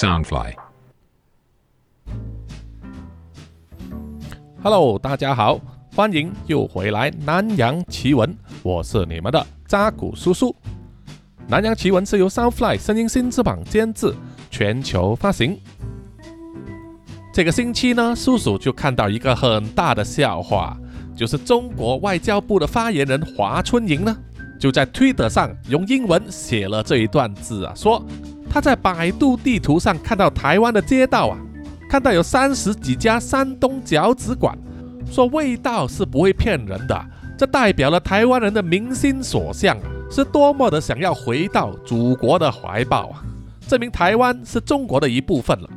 [0.00, 0.54] Soundfly。
[4.62, 5.60] Hello，大家好，
[5.94, 10.56] 欢迎又回来南洋奇闻，我是你们的扎古叔叔。
[11.48, 14.14] 南洋奇闻是由 Soundfly 声音新翅膀监制，
[14.50, 15.60] 全球发行。
[17.30, 20.78] 这个星期呢，叔叔就看到一个很大的笑话，
[21.14, 24.16] 就是中国外交部的发言人华春莹呢，
[24.58, 28.02] 就在 Twitter 上用英文写了这一段字啊，说
[28.50, 31.38] 他在百度地图上看到台湾的街道啊，
[31.88, 34.58] 看到有三十几家山东饺子馆，
[35.08, 37.06] 说味道是不会骗人的，
[37.38, 39.78] 这代表了台湾人的民心所向，
[40.10, 43.22] 是多么的想要回到祖国的怀抱啊，
[43.68, 45.70] 证明台湾是中国的一部分了。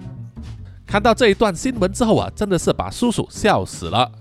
[0.88, 4.12] 看到这一段新闻之后啊，真的是把叔叔笑死了。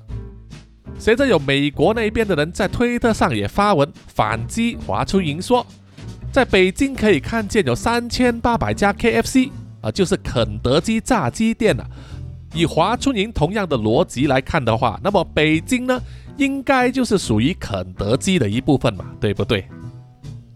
[0.98, 5.66] 随着有美国那边的人在推特上也发文反击华春莹说，
[6.32, 9.50] 在北京可以看见有三千八百家 KFC
[9.83, 11.86] 啊，就是肯德基炸鸡店啊。
[12.55, 16.00] 以华春莹同样的逻辑来看的话，那么北京呢，
[16.39, 19.69] 应该就是属于肯德基的一部分嘛，对不对？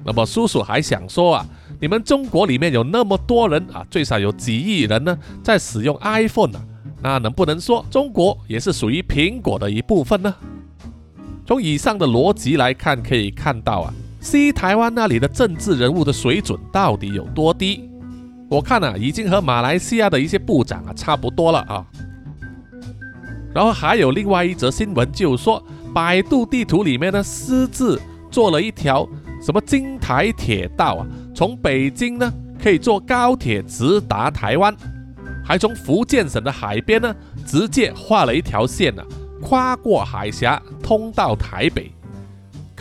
[0.02, 1.46] 那么叔叔还想说啊，
[1.78, 6.64] 你们中国里面有那么多人啊，最少有几亿人呢，在使用 iPhone 啊，
[7.02, 10.34] 那能不能说中国也是属于苹果的一部分呢？
[11.46, 13.94] 从以上的逻辑来看，可以看到啊，
[14.26, 17.88] 西台湾那里的政治人物的水准到底有多低？
[18.50, 21.86] 我看啊，已经和马来西亚的一些部长啊差不多了啊。
[23.54, 25.62] 然后还有另外一则新闻，就是说
[25.94, 29.08] 百度地图里面呢私自做了一条
[29.40, 32.28] 什么京台铁道啊，从北京呢
[32.60, 34.74] 可以坐高铁直达台湾，
[35.44, 37.14] 还从福建省的海边呢
[37.46, 39.04] 直接画了一条线呢、
[39.40, 41.92] 跨过海峡通到台北。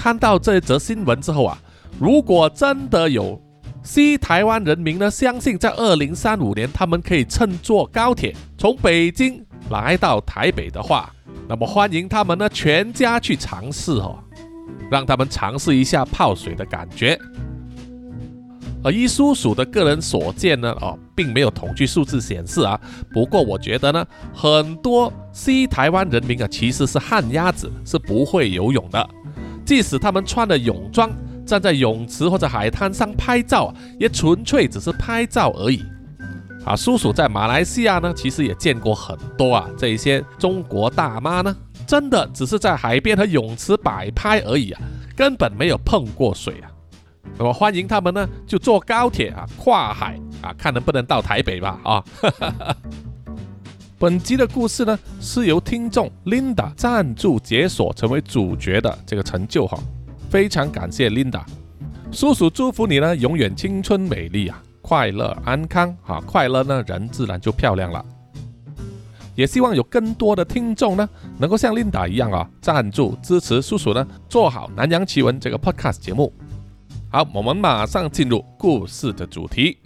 [0.06, 1.58] 看到这则新闻之后啊，
[2.00, 3.42] 如果真的有
[3.82, 11.12] 西台湾人民呢相信在二零三五年他们可以乘坐高铁从北京来到台北的话，
[11.50, 14.20] 那么欢迎他们呢全家去尝试哦，
[14.92, 17.20] 让他们尝试一下泡水的感觉。
[18.84, 22.80] 而依叔叔的个人所见呢，哦，并没有统计数字显示啊。
[23.12, 29.10] 不过我觉得呢，很多西台湾人民啊其实是旱鸭子，是不会游泳的。
[29.66, 31.12] 即使他们穿了泳装，
[31.46, 35.84] 站在泳池或者海滩上拍照，也纯粹只是拍照而已。
[36.64, 41.56] 啊，叔叔在马来西亚呢，其实也见过很多啊，这一些中国大妈呢，
[41.86, 44.82] 真的只是在海边和泳池摆拍而已啊，
[45.16, 46.72] 根本没有碰过水啊。
[47.38, 52.04] 那么欢迎他们呢，就坐高铁啊，跨海啊，看能不能到台北吧啊。
[54.06, 59.80] 本集的故事呢，是由听众 Linda 赞助解锁成为主角的这个成就哈，
[60.30, 61.42] 非常感谢 Linda，
[62.12, 68.06] 叔叔祝福你呢，永远青春美丽啊，快乐安康哈，快乐呢，人自然就漂亮了。
[69.34, 76.32] 也希望有更多的听众呢，能够像 Linda 一样啊，赞助支持叔叔呢，做好南洋奇闻这个 Podcast 节目。
[77.10, 79.80] 好，我们马上进入故事的主题。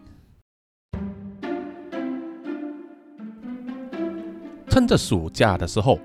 [4.70, 6.00] 趁着暑假的时候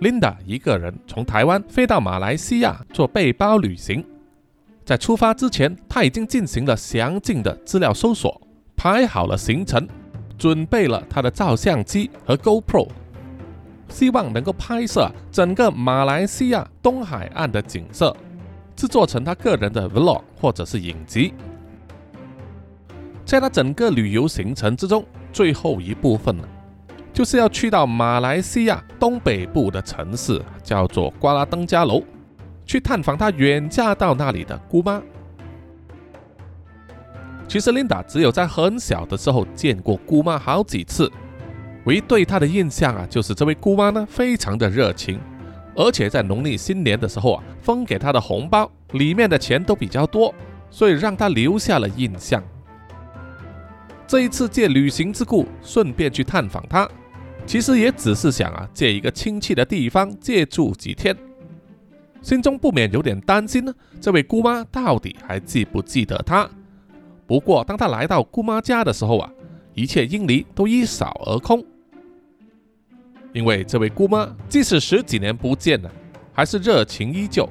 [0.00, 4.04] ，Linda 一个人从台湾飞到马来西亚做背包旅行。
[4.86, 8.40] 在出发之前，她已经进行了详尽的资料搜索，
[8.74, 9.86] 排好了行程，
[10.38, 12.88] 准备了她的照相机和 GoPro，
[13.88, 18.16] 希望能够拍摄整个马来西亚东海岸的景色，
[18.74, 21.34] 制作成她个人的 Vlog 或者是影集。
[23.26, 26.44] 在她整个旅游行程之中，最后一部分呢，
[27.16, 32.02] 就是要去到马来西亚东北部的城市，叫做瓜拉登加楼，
[32.66, 35.00] 去探访她远嫁到那里的姑妈。
[37.48, 41.10] 其实 Linda 只有在很小的时候见过姑妈好几次，
[41.86, 45.18] 唯一对她的印象啊，就是这位姑妈呢非常的热情，
[45.74, 50.34] 而且在农历新年的时候啊，分给她的红包里面的钱都比较多，
[50.68, 52.44] 所以让她留下了印象。
[54.06, 56.86] 这一次借旅行之故，顺便去探访她，
[57.46, 61.16] 其实也只是想啊，借一个亲戚的地方借住几天，
[62.20, 66.48] 心中不免有点担心呢，这位姑妈到底还记不记得她？
[67.26, 69.30] 不过当他来到姑妈家的时候啊，
[69.74, 71.64] 一切阴霾都一扫而空，
[73.32, 75.90] 因为这位姑妈即使十几年不见了，
[76.32, 77.48] 还是热情依旧，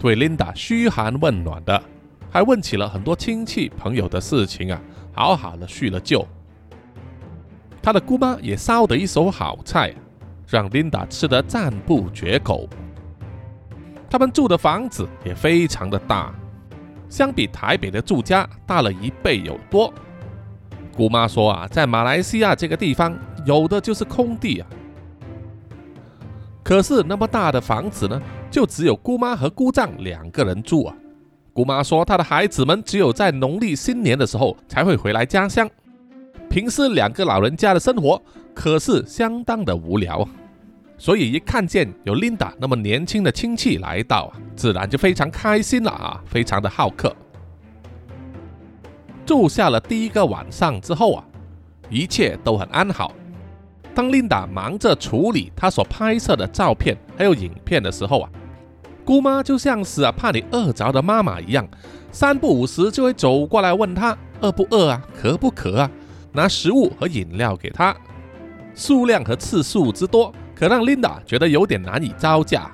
[0.00, 1.82] 对 Linda 嘘寒问暖的，
[2.30, 4.80] 还问起了很多亲戚朋友的事情啊。
[5.12, 6.26] 好好的叙了旧，
[7.88, 9.94] 他的姑妈也烧得一手好菜，
[10.46, 12.68] 让 Linda 吃得赞不绝口。
[14.10, 16.34] 他们住的房子也非常的大，
[17.08, 19.90] 相比台北的住家大了一倍有多。
[20.94, 24.68] 姑妈说啊，在马来西亚这个地方有的就是空地啊。
[26.62, 28.20] 可是那么大的房子呢，
[28.50, 30.94] 就只有姑妈和姑丈两个人住啊。
[31.54, 35.66] 姑妈说，她的孩子们只有在农历新年的时候才会回来家乡，
[36.48, 38.20] 平时两个老人家的生活
[38.54, 40.26] 可是相当的无聊。
[40.96, 47.14] 所以一看见有 Linda 那么年轻的亲戚来到啊，自然就非常开心了啊，非常的好客。
[49.24, 51.24] 住下了第一个晚上之后啊，
[51.88, 53.14] 一切都很安好。
[53.94, 58.30] 当 Linda 忙着处理她所拍摄的照片还有影片的时候啊，
[59.04, 61.68] 姑妈就像是啊怕你饿着的妈妈一样，
[62.10, 65.90] 三不五时就会走过来问她饿不饿啊，渴不渴啊，
[66.32, 67.96] 拿食物和饮料给他，
[68.74, 70.32] 数量和次数之多。
[70.54, 72.70] 可让 Linda 觉得有点难以招架，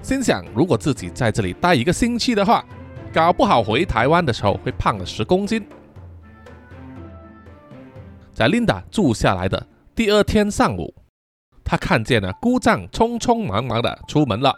[0.00, 2.64] 心想如果自己在这里待一个星期的话，
[3.12, 5.62] 搞不好回台湾的时候会胖了十公斤。
[8.32, 10.94] 在 Linda 住下来的第二天上午，
[11.62, 14.56] 他看见了姑丈匆匆忙忙的出门了，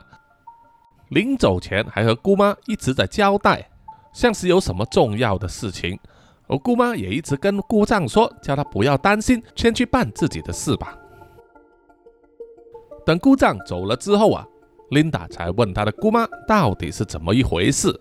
[1.08, 3.68] 临走前还和姑妈一直在交代，
[4.12, 5.98] 像是有什么重要的事情，
[6.48, 10.98] 而姑妈也一直跟姑丈说，叫他不要担心，先去办自己的事吧。
[13.06, 14.46] 等姑丈走了之后啊
[14.90, 17.92] ，Linda 才问她的姑妈到底是怎么一回事。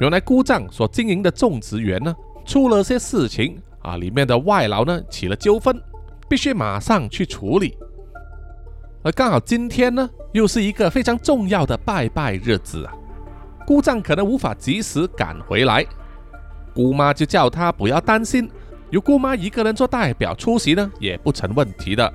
[0.00, 2.14] 原来姑丈所经营的种植园呢，
[2.44, 5.80] 出了些事情啊，里面的外劳呢起了纠纷，
[6.28, 7.76] 必须马上去处理。
[9.04, 12.92] 而刚好今天呢，又是一个非常重要的拜拜日子啊，
[13.66, 15.86] 姑丈可能无法及时赶回来，
[16.74, 18.50] 姑妈就叫他不要担心，
[18.90, 22.12] 由姑妈一个人做代表出席呢，也不成问题的。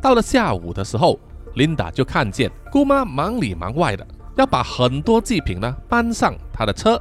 [0.00, 1.18] 到了下午的时候
[1.54, 7.00] 琳达就看见姑妈忙里忙外的，要把很多祭品呢搬上她的车。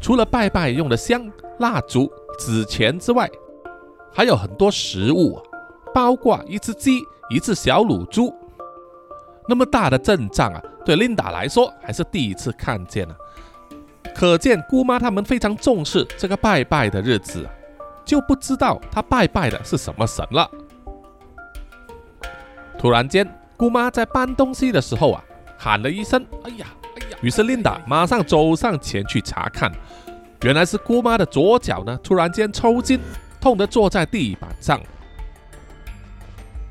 [0.00, 3.28] 除了拜拜用的香、蜡烛、纸钱之外，
[4.12, 5.40] 还有很多食物，
[5.94, 7.00] 包括一只鸡、
[7.30, 8.32] 一只小乳猪。
[9.48, 13.16] 那么大的阵仗啊，对琳达来说还是第一次看见啊。
[14.18, 17.46] 可见姑妈他们非常重视这个拜拜的日子，
[18.02, 20.50] 就不知道她拜拜的是什么神了。
[22.78, 23.28] 突然间，
[23.58, 25.22] 姑妈在搬东西的时候啊，
[25.58, 29.70] 喊了一声：“哎呀，哎呀！”于是琳达马上走上前去查看，
[30.44, 32.98] 原来是姑妈的左脚呢，突然间抽筋，
[33.38, 34.80] 痛得坐在地板上。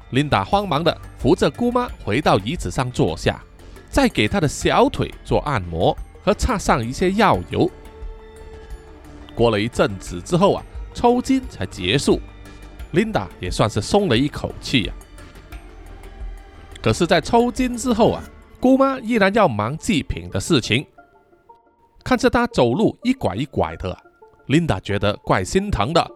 [0.09, 3.39] 琳达慌忙的扶着姑妈回到椅子上坐下，
[3.88, 5.95] 再给她的小腿做按摩
[6.25, 7.69] 和擦上一些药油。
[9.36, 10.63] 过了一阵子之后啊，
[10.94, 12.19] 抽筋才结束，
[12.92, 14.94] 琳达也算是松了一口气呀。
[16.81, 18.24] 可是，在抽筋之后啊，
[18.60, 20.86] 姑妈依然要忙祭品的事情。
[22.04, 23.95] 看着她走路一拐一拐的
[24.48, 26.10] ，Linda 觉得怪心疼的，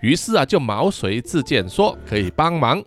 [0.00, 2.82] 于是啊，就毛遂自荐说可以帮忙。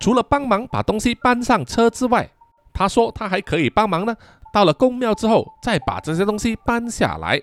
[0.00, 2.30] 除了帮忙把东西搬上车之外，
[2.72, 4.16] 他说他还可以帮忙呢。
[4.52, 7.40] 到了公庙之后，再把这些东西搬下来。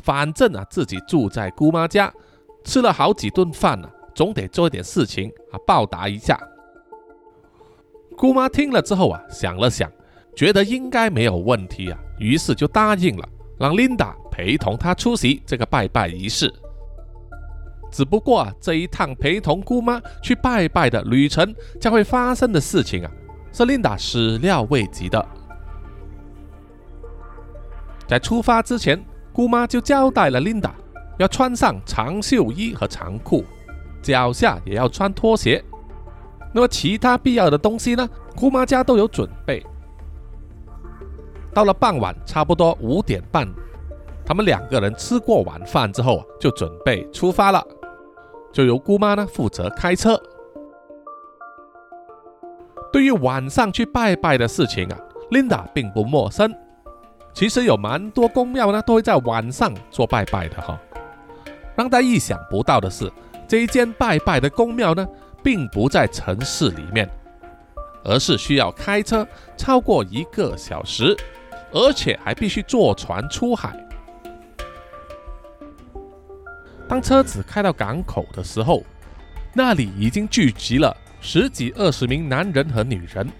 [0.00, 2.12] 反正啊，自己住在姑妈家，
[2.64, 6.38] 吃了好几顿饭了，总得做一点事情啊，报答一下。
[8.16, 9.90] 姑妈听了之后啊，想了想，
[10.34, 16.52] 觉得应该没有问题啊，于是就答应了，让琳达陪同她出席这个拜拜仪式。
[17.90, 23.10] 只不过啊，这一趟陪同姑妈去拜拜的旅程将会发生的事情啊，
[23.52, 25.26] 是琳达始料未及的。
[28.08, 28.98] 在出发之前，
[29.32, 30.74] 姑妈就交代了琳达
[31.18, 33.44] 要穿上长袖衣和长裤，
[34.02, 35.62] 脚下也要穿拖鞋。
[36.54, 38.08] 那么其他必要的东西呢？
[38.34, 39.62] 姑妈家都有准备。
[41.52, 43.46] 到了傍晚，差不多五点半，
[44.24, 47.62] 他们两个人吃过晚饭之后啊，就准备出发了。
[48.50, 50.18] 就由姑妈呢负责开车。
[52.90, 54.98] 对于晚上去拜拜的事情啊
[55.30, 56.50] ，Linda 并不陌生。
[57.38, 60.76] 其实有蛮多宫庙呢都会在晚上做拜拜的哈。
[61.76, 63.08] 让他意想不到的是，
[63.46, 65.06] 这一间拜拜的宫庙呢。
[65.40, 67.08] 并不在城市里面，
[68.04, 69.26] 而是需要开车
[69.56, 71.16] 超过一个小时，
[71.70, 73.72] 而且还必须坐船出海。
[76.88, 78.82] 当车子开到港口的时候，
[79.54, 83.30] 那里已经聚集了十几二十名男人和女人，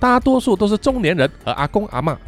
[0.00, 2.18] 大多数都是中年人和阿公阿妈。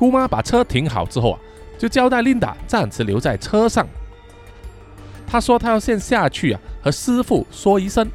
[0.00, 1.40] 姑妈把车停好之后啊，
[1.78, 3.86] 就交代琳达暂时留在车上。
[5.26, 8.10] 她说：“她要先下去啊，和师傅说一声。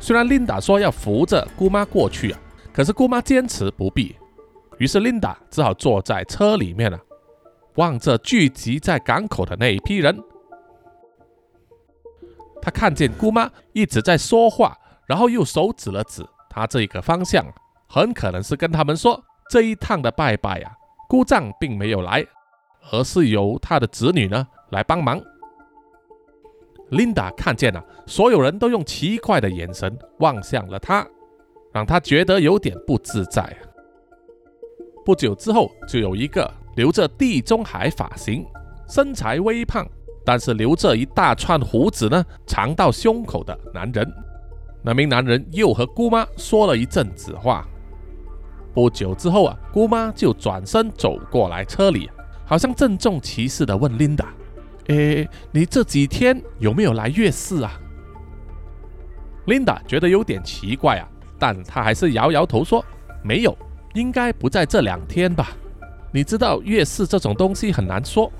[0.00, 2.40] 虽然琳达说要扶着姑妈过去啊，
[2.72, 4.16] 可是姑妈坚持不必。
[4.78, 6.98] 于是琳达只好坐在车里面了。
[7.74, 10.18] 望着聚集在港口的那一批人。
[12.62, 14.74] 他看见姑妈一直在说话，
[15.06, 17.44] 然后用手指了指他这一个方向，
[17.86, 20.72] 很可能是跟他们说这一趟的拜拜啊，
[21.08, 22.24] 姑丈并没有来，
[22.92, 25.20] 而是由他的子女呢来帮忙。
[26.90, 31.04] 琳达看见了，所有人都用奇怪的眼神望向了他，
[31.72, 33.56] 让他觉得有点不自在。
[35.04, 38.46] 不久之后，就有一个留着地中海发型、
[38.86, 39.84] 身材微胖。
[40.24, 44.06] 但是留着一大串胡子呢，长到胸口的男人，
[44.82, 47.66] 那名男人又和姑妈说了一阵子话。
[48.78, 52.08] 不久之后啊，姑妈就转身走过来车里，
[52.46, 54.32] 好像郑重其事地问琳达
[54.86, 57.72] ：“诶，你这几天有没有来月事啊？”
[59.46, 61.08] 琳达觉得有点奇怪啊，
[61.40, 62.84] 但她还是摇摇头说
[63.20, 63.58] ：“没有，
[63.94, 65.48] 应该不在这两天吧？
[66.12, 68.30] 你知道月事这种东西很难说。”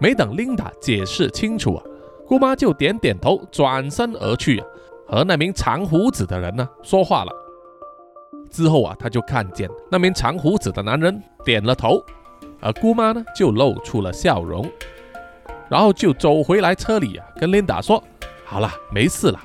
[0.00, 1.84] 没等琳达解释清楚啊，
[2.26, 4.64] 姑妈就点点头，转身而去，
[5.06, 7.30] 和那名长胡子的人呢说话了。
[8.56, 12.02] 之后啊，他就看见那名长胡子的男人点了头，
[12.58, 14.66] 而姑妈呢就露出了笑容，
[15.68, 18.02] 然后就走回来车里啊，跟琳达说
[18.46, 19.38] ：“好了，没事了，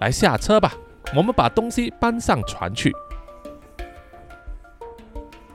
[0.00, 0.74] 来下车吧，
[1.16, 2.94] 我们把东西搬上船去。”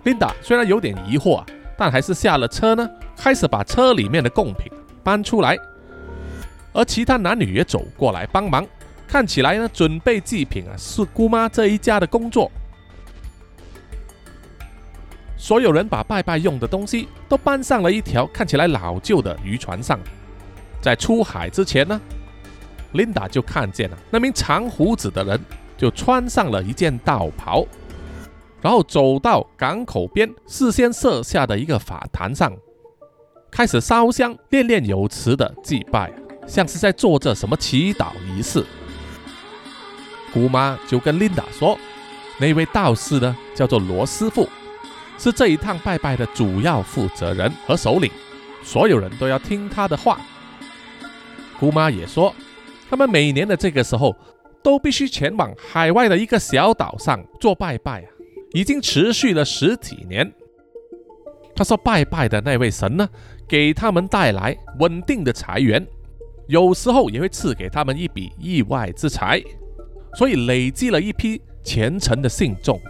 [0.01, 1.46] 琳达虽然有点疑惑啊，
[1.77, 2.89] 但还是下了车呢。
[3.15, 4.70] 开始把车里面的贡品
[5.03, 5.55] 搬出来，
[6.74, 8.65] 而其他男女也走过来帮忙。
[9.08, 12.51] 看起来呢，准备祭品啊是姑妈这一家的工作。
[15.43, 20.00] 所有人把拜拜用的东西都搬上了一条看起来老旧的渔船上。
[20.81, 22.00] 在出海之前呢，
[22.93, 25.38] 琳达就看见了那名长胡子的人，
[25.77, 27.67] 就穿上了一件道袍，
[28.62, 32.55] 然后走到港口边事先设下的一个法坛上。
[33.51, 36.09] 开始烧香、念念有词的祭拜，
[36.47, 38.65] 像是在做着什么祈祷仪式。
[40.33, 41.77] 姑妈就跟琳达说
[42.39, 44.47] ：“那位道士呢，叫做罗师傅，
[45.17, 48.12] 是这一趟拜拜的主要负责人和首领，
[48.63, 50.20] 所有人都要听他的话。”
[51.60, 52.34] 姑妈也说，
[52.89, 54.15] 他们每年的这个时候
[54.62, 58.10] 都必须前往海外的一个小岛上做拜拜啊，
[58.53, 60.29] 已经持续了十几年。
[61.55, 63.08] 他说：“拜拜的那位神呢？”
[63.48, 65.86] 给他们带来稳定的财源，
[66.48, 69.39] 有时候也会赐给他们一笔意外之财，
[70.15, 72.82] 所以累积了一批虔诚的信众。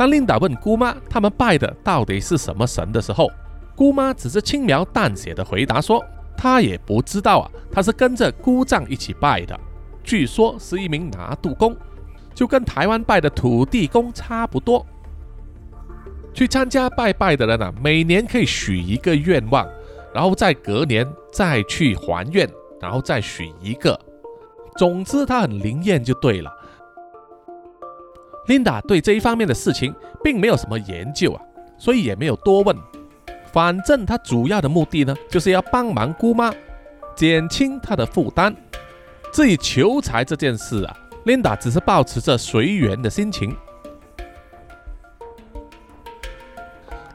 [0.00, 3.30] 当琳达问姑妈他们拜的到底是什么神的时候，
[3.76, 6.02] 姑妈只是轻描淡写的回答说
[6.38, 9.60] ：“她也不知道啊，她是跟着姑丈一起拜的，
[10.02, 11.76] 据说是一名拿渡公，
[12.34, 14.86] 就跟台湾拜的土地公差不多。”
[16.32, 19.68] 去参加拜拜的人啊，每年可以许一个愿望，
[20.14, 22.48] 然后再隔年再去还愿，
[22.80, 24.00] 然后再许一个。
[24.78, 26.50] 总之，他很灵验就对了。
[28.50, 31.40] 琳达对这一方面的事情并没有什么研究啊，
[31.78, 32.76] 所以也没有多问。
[33.52, 36.52] 反正他主要的目的呢，就是要帮忙姑妈
[37.14, 38.52] 减轻她的负担。
[39.32, 43.56] 至于求财这件事啊，琳达只是保持着随缘的心情。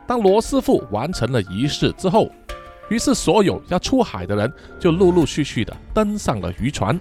[0.08, 2.30] 当罗师傅完成了仪式之后，
[2.90, 6.98] 于是所有要出海的人就陆陆续续的登上了渔船，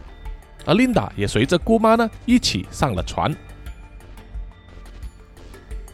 [0.67, 3.33] 而琳达也随着姑妈呢一起上了船。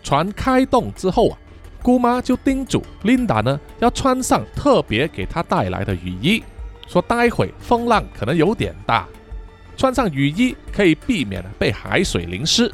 [0.03, 1.39] 船开动之后啊，
[1.83, 6.43] 姑妈就叮嘱琳达呢要穿上特别给她带来的雨衣，
[6.87, 9.07] 说待会风浪可能有点大，
[9.77, 12.73] 穿上雨衣可以避免被海水淋湿。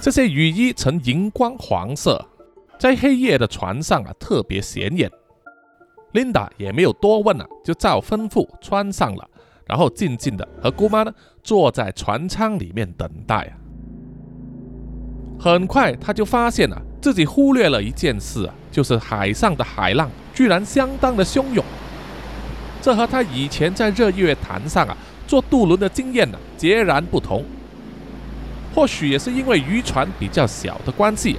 [0.00, 2.24] 这些雨衣呈荧光黄色。
[2.78, 5.08] 在黑夜的船上啊，特别显眼。
[6.10, 9.30] 琳达也没有多问啊，就照吩咐穿上了，
[9.68, 13.61] 然后静静的和姑妈呢坐在船舱里面等待啊。
[15.42, 21.64] 很快，他就发现啊，自己忽略了一件事啊，就是海上的海浪居然相当的汹涌。
[22.80, 24.96] 这和他以前在日月潭上啊
[25.26, 27.44] 坐渡轮的经验呢截然不同。
[28.72, 31.36] 或许也是因为渔船比较小的关系。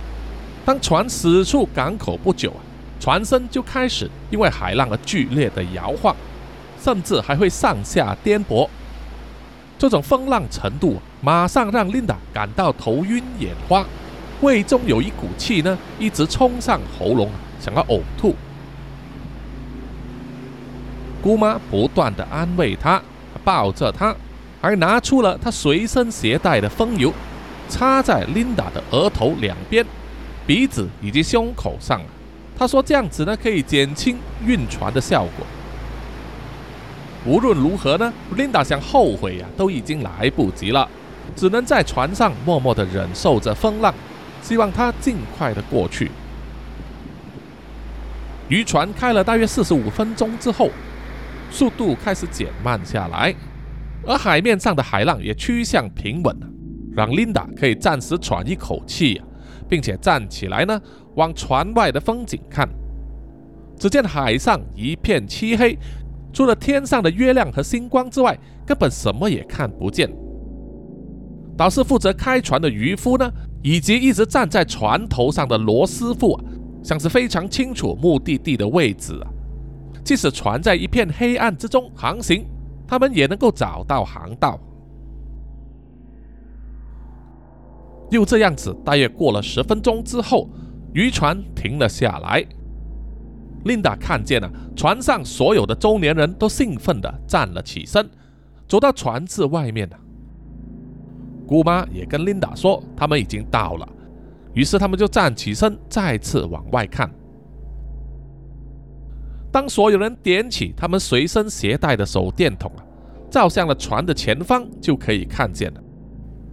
[0.66, 2.60] 当船驶出港口不久啊，
[3.00, 6.14] 船身就开始因为海浪而剧烈的摇晃，
[6.78, 8.68] 甚至还会上下颠簸。
[9.84, 13.86] 这种风浪程度马上让琳达感到头晕眼花，
[14.40, 18.34] 胃中有一股气呢，一直冲上喉咙，想要呕吐。
[21.22, 23.02] 姑妈不断的安慰她，
[23.44, 24.16] 抱着她，
[24.62, 27.12] 还拿出了她随身携带的风油，
[27.68, 29.86] 擦在琳达的额头两边。
[30.48, 32.02] 鼻子以及胸口上，
[32.58, 35.46] 她说这样子呢可以减轻晕船的效果。
[37.26, 40.88] 无论如何呢，Linda 想后悔呀都已经来不及了，
[41.36, 43.94] 只能在船上默默的忍受着风浪，
[44.42, 46.12] 希望它尽快的过去。
[48.50, 50.70] 渔船开了大约四十五分钟之后，
[51.50, 53.34] 速度开始减慢下来，
[54.06, 56.36] 而海面上的海浪也趋向平稳，
[56.94, 59.22] 让 Linda 可以暂时喘一口气，
[59.70, 60.80] 并且站起来呢，
[61.16, 62.68] 往船外的风景看。
[63.80, 65.78] 只见海上一片漆黑，
[66.34, 70.12] 除了天上的月亮和星光之外，根本什么也看不见。
[71.56, 76.44] 倒是负责开船的渔夫呢，以及一直站在船头上的罗师傅啊。
[76.84, 79.32] 像是非常清楚目的地的位置啊，
[80.04, 82.46] 即使船在一片黑暗之中航行，
[82.86, 84.60] 他们也能够找到航道。
[88.12, 90.50] 又这样子，大约过了十分钟之后，
[90.94, 92.46] 渔船停了下来。
[93.66, 98.10] 琳达看见了船上所有的中年人都兴奋地站了起身，
[98.68, 99.98] 走到船子外面了。
[101.48, 103.88] 姑妈也跟琳达说，他们已经到了。
[104.54, 107.10] 于是他们就站起身，再次往外看。
[109.52, 112.82] 当所有人点起他们随身携带的手电筒啊，
[113.30, 115.84] 照向了船的前方，就可以看见了。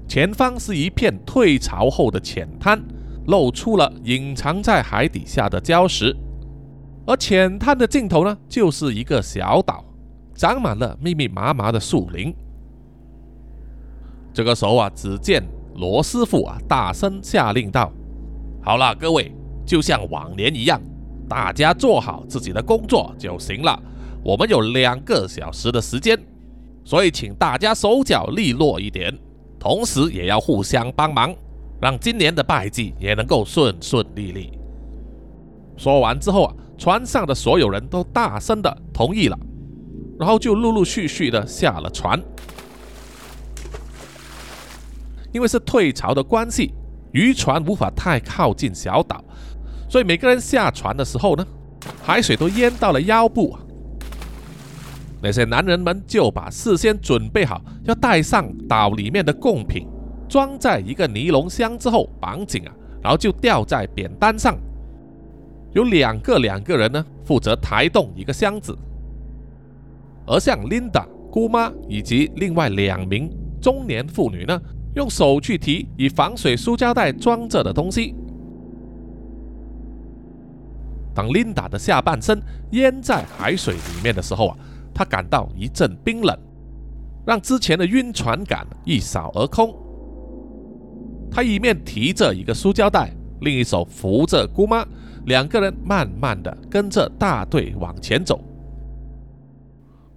[0.07, 2.83] 前方是一片退潮后的浅滩，
[3.27, 6.15] 露出了隐藏在海底下的礁石。
[7.11, 9.85] 而浅滩的尽头呢，就是一个小岛，
[10.33, 12.33] 长满了密密麻麻的树林。
[14.33, 15.43] 这个时候啊，只见。
[15.75, 17.91] 罗师傅啊，大声下令道
[18.63, 19.33] ：“好了，各位，
[19.65, 20.81] 就像往年一样，
[21.29, 23.81] 大家做好自己的工作就行了。
[24.23, 26.19] 我们有两个小时的时间，
[26.85, 29.17] 所以请大家手脚利落一点，
[29.59, 31.35] 同时也要互相帮忙，
[31.81, 34.53] 让今年的拜祭也能够顺顺利利。”
[35.79, 39.39] 说完之后啊，船上的所有人都大声的同意了，
[40.19, 42.19] 然后就陆陆续续的下了船。
[45.31, 46.73] 因为是退潮的关系，
[47.13, 49.23] 渔船无法太靠近小岛，
[49.91, 51.47] 所以每个人下船的时候呢，
[52.03, 53.55] 海水都淹到了腰部。
[55.23, 59.87] 那些男人们就把事先准备好要带上岛里面的贡品，
[60.31, 64.59] 装在一个尼龙箱之后绑紧啊，然后就吊在扁担上。
[65.73, 68.77] 有两个两个人呢负责抬动一个箱子，
[70.27, 73.31] 而像 Linda 姑妈以及另外两名
[73.61, 74.61] 中年妇女呢。
[74.97, 78.13] 用手去提以防水塑胶袋装着的东西。
[81.15, 84.57] 当琳达的下半身淹在海水里面的时候啊，
[84.93, 86.37] 她感到一阵冰冷，
[87.25, 89.73] 让之前的晕船感一扫而空。
[91.31, 94.85] 她一面提着一个塑胶袋，另一手扶着姑妈，
[95.27, 98.43] 两个人慢慢的跟着大队往前走。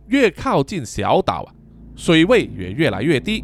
[0.08, 1.50] 越靠近小岛啊，
[1.96, 3.44] 水位也越来越低。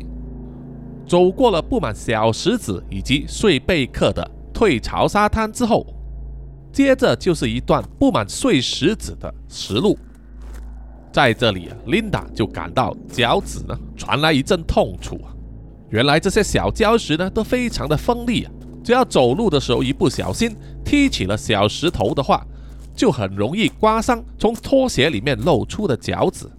[1.07, 5.85] 走过了布满小石子以及碎贝壳的退潮沙滩之后，
[6.71, 9.97] 接着就是一段布满碎石子的石路。
[11.11, 15.33] 在这里啊，琳达就感到脚趾呢传来一阵痛楚啊。
[15.89, 18.51] 原来这些小礁石呢都非常的锋利啊，
[18.83, 22.45] 只要走路的时候一不小心踢起了小石头的话，
[22.95, 26.49] 就很容易刮伤从拖鞋里面露出的脚趾。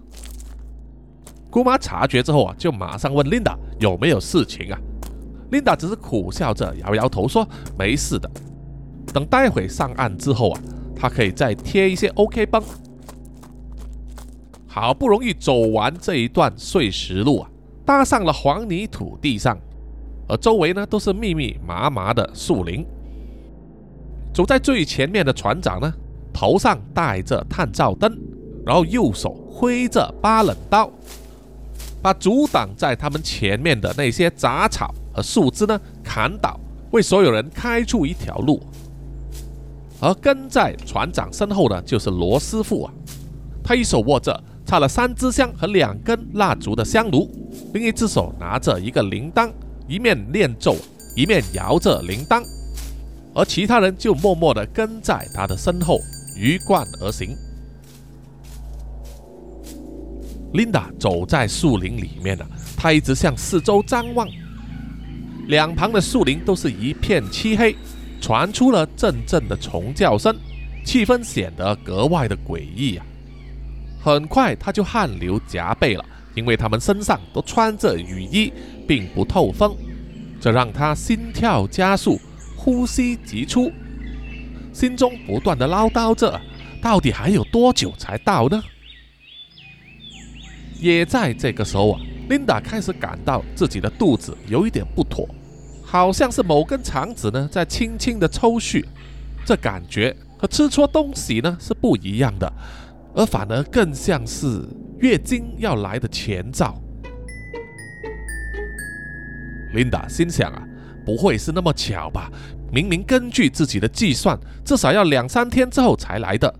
[1.49, 4.79] 姑妈察觉之后啊，就马上问琳达有没有事情啊。
[5.51, 7.45] 琳达只是苦笑着摇摇头说
[7.77, 8.29] ：“没事的，
[9.13, 10.61] 等待会上岸之后啊，
[10.95, 12.63] 她可以再贴一些 OK 绷。”
[14.65, 17.49] 好不容易走完这一段碎石路啊，
[17.85, 19.57] 搭上了黄泥土地上，
[20.27, 22.85] 而周围呢都是密密麻麻的树林。
[24.33, 25.93] 走在最前面的船长呢，
[26.33, 28.17] 头上戴着探照灯，
[28.65, 30.89] 然后右手挥着八冷刀。
[32.01, 38.59] 把阻挡在他们前面的那些杂草和树枝呢砍倒，为所有人开出一条路。
[39.99, 42.93] 而跟在船长身后的就是罗师傅啊，
[43.63, 47.29] 他一手握着插了三支香和两根蜡烛的香炉，
[47.73, 49.51] 另一只手拿着一个铃铛，
[49.91, 50.77] 一面念咒，
[51.17, 52.41] 一面摇着铃铛。
[53.35, 55.99] 而其他人就默默地跟在他的身后，
[56.33, 57.35] 鱼贯而行。
[60.53, 62.45] 琳达走在树林里面呢，
[62.77, 64.25] 她一直向四周张望。
[65.47, 67.75] 两旁的树林都是一片漆黑，
[68.21, 70.33] 传出了阵阵的虫叫声，
[70.85, 73.05] 气氛显得格外的诡异啊！
[74.01, 78.51] 很快，他就汗流浃背了，因为他们身上都穿着雨衣，
[78.87, 79.75] 并不透风，
[80.39, 82.19] 这让他心跳加速，
[82.55, 83.71] 呼吸急促。
[84.73, 86.39] 心中不断的唠叨着：
[86.81, 88.63] 到底还有多久才到呢？
[90.79, 95.27] 也在这个时候啊，琳达开始感到自己的肚子有一点不妥，
[95.83, 98.83] 好像是某根肠子呢在轻轻的抽搐，
[99.45, 102.51] 这感觉和吃错东西呢是不一样的，
[103.13, 104.65] 而反而更像是
[105.01, 106.79] 月经要来的前兆。
[109.73, 110.63] 琳达心想啊，
[111.05, 112.31] 不会是那么巧吧？
[112.71, 116.53] 明明根据自己的计算，至少要两三天之后才来的，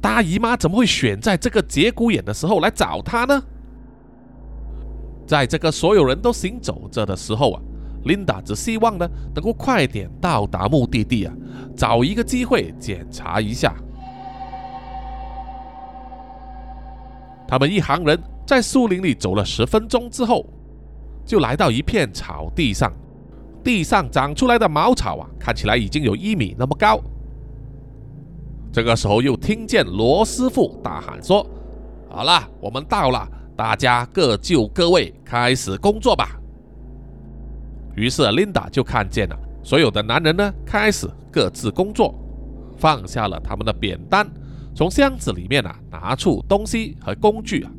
[0.00, 3.42] 大姨妈怎么会选在这个节骨眼的时候来找她呢？
[5.26, 7.62] 在这个所有人都行走着的时候啊，
[8.04, 11.34] 琳达只希望呢能够快点到达目的地啊，
[11.76, 13.74] 找一个机会检查一下。
[17.48, 20.44] 他们一行人在树林里走了十分钟之后，
[21.24, 22.92] 就来到一片草地上，
[23.62, 27.00] 地上长出来的茅草啊，看起来已经有一米那么高。
[28.72, 31.46] 这个时候又听见罗师傅大喊说
[32.10, 36.38] ：“好了，我们到了。”大家各就各位，开始工作吧。
[37.94, 42.14] 于是琳达就看见了所有的男人呢，开始各自工作，
[42.76, 44.30] 放下了他们的扁担，
[44.76, 47.70] 从箱子里面啊拿出东西和工具啊。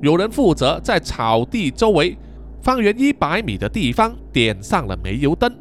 [0.00, 2.16] 有人负责在草地周围
[2.62, 5.54] 方圆一百米的地方点上了煤油灯，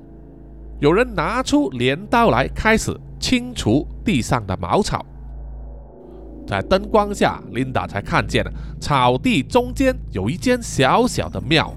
[0.80, 5.06] 有人拿出镰刀来开始清除地上的茅草。
[6.47, 11.73] 在灯光下，琳达才看见了草地中间有一间小小的庙，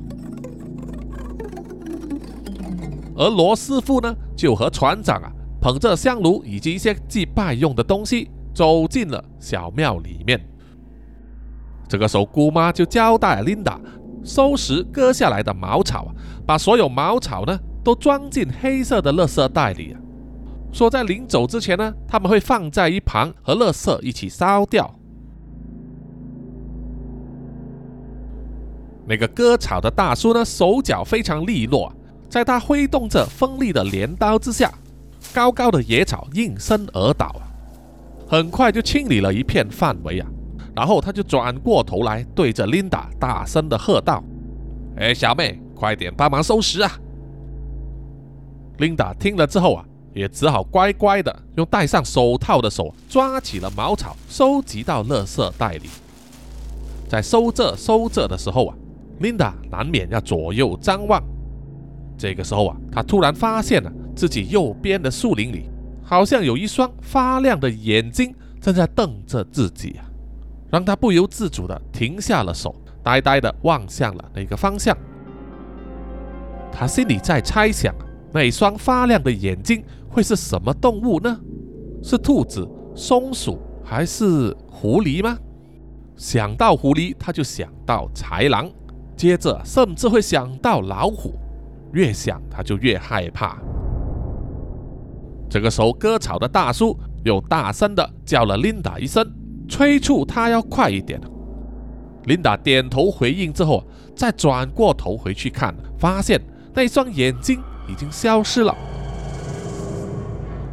[3.17, 10.41] 而罗师傅呢，就和船长啊，捧着香炉以及一些祭拜用的东西，走进了小庙里面。
[11.89, 13.81] 这个时候，姑妈就交代琳达
[14.23, 16.15] 收拾割下来的茅草，
[16.47, 19.97] 把所有茅草呢，都装进黑色的垃圾袋里。
[20.71, 24.95] 说在临走之前呢，他们会放在一旁和垃圾一起烧掉。
[29.07, 31.91] 那个割草的大叔呢，手脚非常利落，
[32.29, 34.71] 在他挥动着锋利的镰刀之下，
[35.33, 37.43] 高高的野草应声而倒啊，
[38.29, 40.27] 很快就清理了一片范围啊。
[40.75, 44.23] 然后他就转过头来，对着琳达大声的喝道
[44.97, 46.93] ：“哎，小妹，快点帮忙收拾啊！”
[48.79, 49.85] 琳达听了之后啊。
[50.15, 55.89] 也只好乖乖的用戴上手套的手抓起了茅草，收集到垃圾袋里。
[57.09, 58.75] 在收这收这的时候啊
[59.21, 61.23] ，Linda 难免要左右张望。
[62.17, 65.71] 这个时候啊，她突然发现了自己右边的树林里，
[66.03, 70.11] 好像有一双发亮的眼睛正在瞪着自己啊，
[70.73, 74.99] 让他不由自主的停下了手，呆呆的望向了那个方向。
[76.73, 77.95] 他心里在猜想。
[78.31, 81.41] 那双发亮的眼睛会是什么动物呢？
[82.03, 85.39] 是兔子、松鼠还是狐狸吗？
[86.17, 88.69] 想到狐狸，他就想到豺狼，
[89.17, 91.39] 接着甚至会想到老虎。
[91.93, 93.57] 越想他就越害怕。
[95.49, 99.25] 这个时候，割草的大叔又大声的叫了琳达一声，
[99.69, 101.21] 催促他要快一点。
[102.25, 103.83] 琳达点头回应之后，
[104.15, 106.41] 再转过头回去看，发现
[106.75, 107.61] 那双眼睛。
[107.91, 108.77] 已经消失了。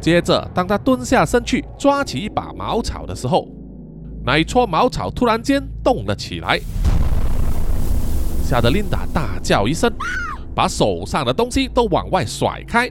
[0.02, 3.48] 接着，当他蹲下身去抓起一把茅草的时候，
[4.22, 6.60] 那一撮茅草突然间动了起来，
[8.44, 9.90] 吓得琳达大叫一声，
[10.54, 12.86] 把手上的东西都往外甩开。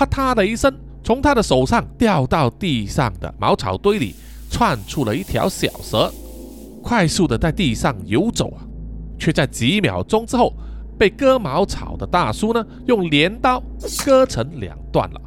[0.00, 4.14] 啪嗒的一声，从他的手上掉到地上的茅草堆里
[4.48, 6.10] 窜出了一条小蛇，
[6.82, 8.64] 快速的在地上游走啊，
[9.18, 10.52] 却在几秒钟之后。
[10.98, 13.58] 被割茅草的大叔呢，用镰刀
[14.04, 15.20] 割成两段了。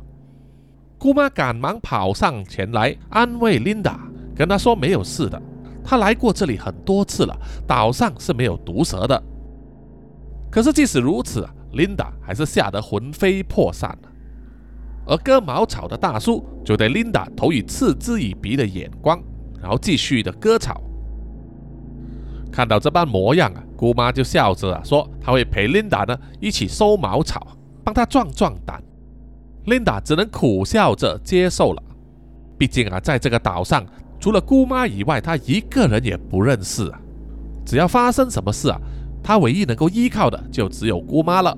[1.00, 5.42] 姑妈赶忙跑上前来安慰琳达，跟她说没有事的，
[5.84, 9.24] 她来过这里很多次了，岛上是没有毒蛇的。
[10.52, 14.10] 可是即使如此，琳达还是吓得魂飞魄散了。
[15.06, 19.22] 而割茅草的大叔就对琳达投以嗤之以鼻的眼光，
[19.62, 20.82] 然后继续的割草。
[22.52, 27.48] 看到这般模样啊，姑妈就笑着啊说：“她会陪琳达呢一起收茅草，
[27.84, 28.82] 帮她壮壮胆。”
[29.66, 31.82] 琳达只能苦笑着接受了。
[32.58, 33.84] 毕竟啊，在这个岛上，
[34.20, 37.00] 除了姑妈以外，她一个人也不认识啊。
[37.66, 38.80] 只要发生什么事啊，
[39.24, 41.58] 她唯一能够依靠的就只有姑妈了。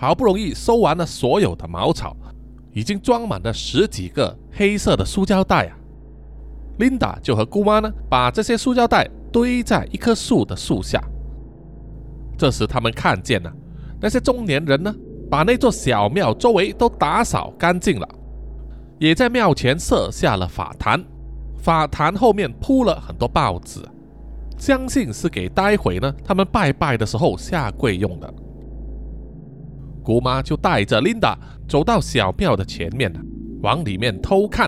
[0.00, 2.16] 好不容易收完了所有的茅草，
[2.72, 5.76] 已经装满了十几个黑色的塑胶袋啊。
[6.78, 11.02] 琳达就和姑妈呢，把这些塑胶袋堆在一棵树的树下。
[12.38, 13.52] 这时，他们看见了
[14.00, 14.94] 那些中年人呢，
[15.28, 18.08] 把那座小庙周围都打扫干净了，
[19.00, 21.04] 也在庙前设下了法坛，
[21.56, 23.80] 法坛后面铺了很多报纸，
[24.56, 28.32] 相信是给待会呢他们拜拜的时候下跪用的。
[30.08, 33.12] 姑妈就带着琳达走到小庙的前面，
[33.60, 34.66] 往里面偷看。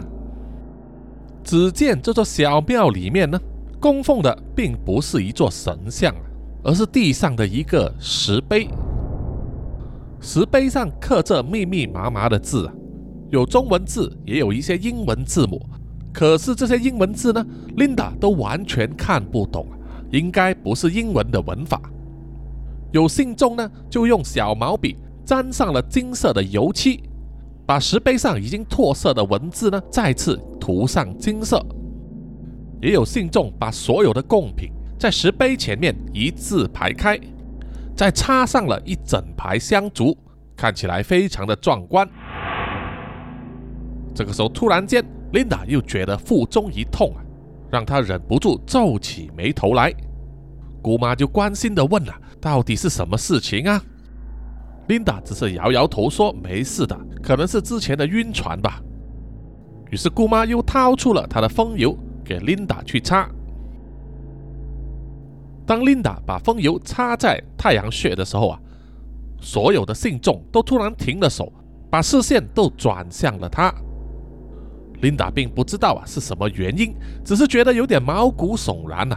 [1.42, 3.40] 只见这座小庙里面呢，
[3.80, 6.14] 供奉的并不是一座神像，
[6.62, 8.68] 而是地上的一个石碑。
[10.20, 12.74] 石碑上刻着密密麻麻的字啊，
[13.30, 15.58] 有中文字，也有一些英文字母。
[16.12, 17.42] 可是这些英文字呢
[17.78, 19.66] ，Linda 都完全看不懂，
[20.12, 21.80] 应该不是英文的文法。
[22.92, 24.98] 有信众呢，就用小毛笔
[25.30, 27.04] 沾上了金色的油漆，
[27.64, 31.64] 把石碑上已经脱色的文字呢，再次涂上金色。
[32.82, 37.16] 也有信众把所有的贡品在石碑前面一字排开。
[37.94, 40.18] 再插上了一整排香烛，
[40.56, 42.08] 看起来非常的壮观。
[44.12, 45.00] 这个时候，突然间
[45.32, 47.22] ，Linda 又觉得腹中一痛啊，
[47.70, 49.94] 让她忍不住皱起眉头来。
[50.82, 52.12] 姑妈就关心的问了
[52.42, 53.80] ：“到底是什么事情啊
[54.90, 58.82] ？”Linda 只是摇摇头说：“没事的，可能是之前的晕船吧。”
[59.90, 63.30] 于是姑妈又掏出了她的风油给 Linda 去擦。
[65.64, 68.58] 当琳达把风油擦在太阳穴的时候啊，
[69.40, 71.52] 所有的信众都突然停了手，
[71.88, 73.72] 把视线都转向了他。
[75.00, 76.92] 琳达并不知道啊是什么原因，
[77.24, 79.16] 只是觉得有点毛骨悚然呐，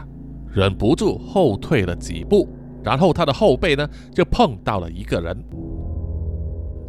[0.53, 2.47] 忍不住后退了几步，
[2.83, 5.43] 然后他的后背呢就碰到了一个人。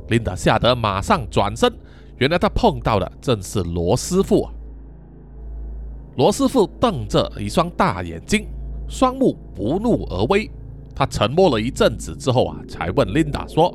[0.09, 1.73] 琳达吓得马上转身，
[2.19, 4.49] 原来他碰到的正是罗师傅。
[6.17, 8.47] 罗师傅瞪着一双大眼睛。
[8.87, 10.49] 双目不怒而威，
[10.95, 13.75] 他沉默了一阵子之后啊，才问琳达说：“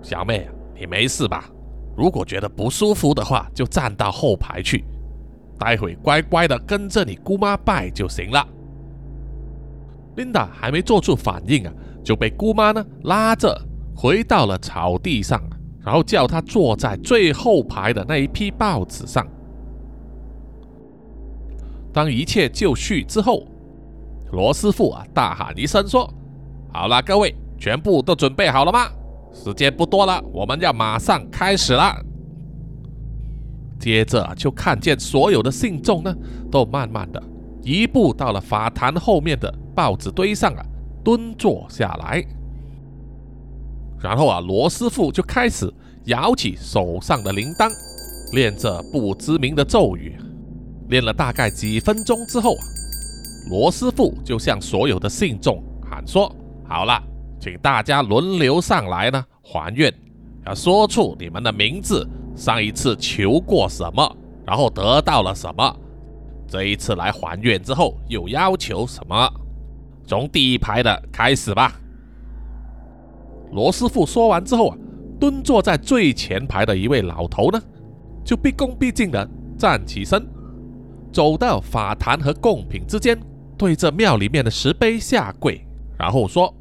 [0.00, 1.44] 小妹，你没事吧？
[1.94, 4.82] 如果觉得不舒服的话，就站到后排去，
[5.58, 8.48] 待会乖乖的跟着你姑妈拜就行了。”
[10.16, 13.56] 琳达还没做出反应啊，就被姑妈呢拉着
[13.94, 15.40] 回到了草地上，
[15.84, 19.26] 然后叫她坐在最后排的那一批报纸上。
[21.92, 23.46] 当一切就绪之后。
[24.32, 26.12] 罗师傅啊，大喊一声说
[26.74, 28.88] ：“好了，各位，全部都准备好了吗？
[29.32, 31.94] 时间不多了，我们要马上开始了。”
[33.78, 36.12] 接着就看见所有的信众呢，
[36.50, 37.22] 都慢慢的
[37.66, 40.64] 移步到了法坛后面的报纸堆上啊，
[41.02, 42.24] 蹲坐下来。
[43.98, 45.68] 然后啊，罗师傅就开始
[46.04, 47.68] 摇起手上的铃铛，
[48.32, 50.16] 念着不知名的咒语，
[50.88, 52.64] 念了大概几分钟之后啊。
[53.50, 56.32] 罗师傅就向所有的信众喊说
[56.68, 57.02] ：“好了，
[57.40, 59.92] 请大家轮流上来呢，还愿，
[60.46, 65.76] 要说出你们的名字，上一次求过什么，然后得到了什么，
[66.48, 69.28] 这一次来还愿之后又要求什么。
[70.06, 71.72] 从第一排的开始吧。”
[73.52, 74.76] 罗师傅说完之后啊，
[75.20, 77.60] 蹲坐在最前排的一位老头呢，
[78.24, 80.26] 就毕恭毕敬的站起身，
[81.12, 83.18] 走到法坛和贡品之间。
[83.56, 85.66] 对着庙里面的石碑下跪，
[85.98, 86.52] 然后说：“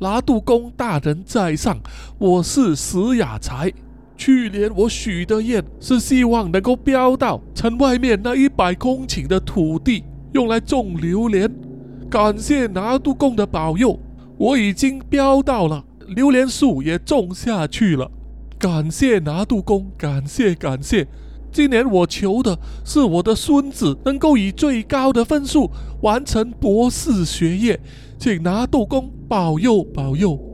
[0.00, 1.76] 拿督公大人在上，
[2.18, 3.70] 我是石雅才。
[4.18, 10.02] 去年我许的愿是希望能够标到城外面那一百公顷的土地，
[10.32, 11.48] 用来种榴莲。
[12.10, 13.98] 感谢拿督公的保佑，
[14.36, 18.10] 我已经标到了，榴莲树也种下去了。
[18.58, 21.06] 感谢拿督公，感谢感谢。”
[21.50, 25.70] 今年我求的是我的孙子能够以最高的分数
[26.02, 27.80] 完成博士学业，
[28.18, 30.47] 请拿督公保佑保佑。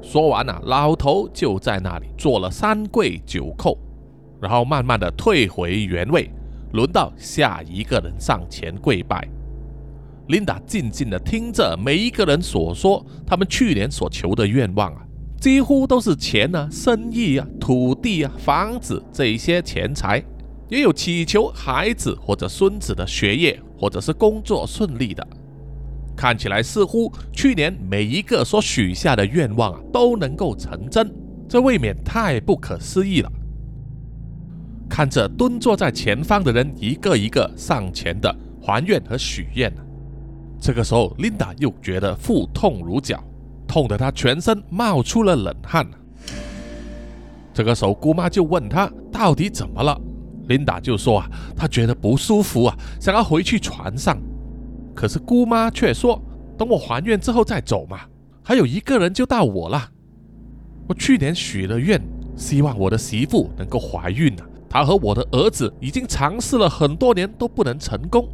[0.00, 3.76] 说完啊，老头就在那里做了三跪九叩，
[4.40, 6.30] 然后慢慢的退回原位，
[6.72, 9.28] 轮到下一个人上前跪拜。
[10.28, 15.02] 琳达静静的听着每一个人所说，他们去年所求的愿望啊。
[15.40, 20.20] 几乎都是钱啊、生意啊、土地啊、房子这一些钱财，
[20.68, 25.26] 也有祈求孩子或者孙子的学业或者是工作顺利的。
[26.18, 31.08] 看起来似乎去年每一个所许下的愿望啊都能够成真，
[31.48, 33.30] 这未免太不可思议了。
[34.90, 39.72] 看着蹲坐在前方的人一个一个上前的还愿和许愿，
[40.60, 43.22] 这个时候琳达又觉得腹痛如绞。
[43.68, 45.86] 痛得她全身冒出了冷汗。
[47.54, 49.96] 这个时候，姑妈就问她到底怎么了。
[50.48, 54.18] 琳达就说啊，她觉得不舒服啊，想要回去船上。
[54.98, 56.20] 可是姑妈却说，
[56.58, 58.00] 等我还愿之后再走嘛，
[58.42, 59.88] 还有一个人就到我了。
[60.88, 62.02] 我去年许了愿，
[62.34, 64.44] 希望我的媳妇能够怀孕啊。
[64.68, 68.28] 她和我的儿子已经尝试了很多年都不能成功，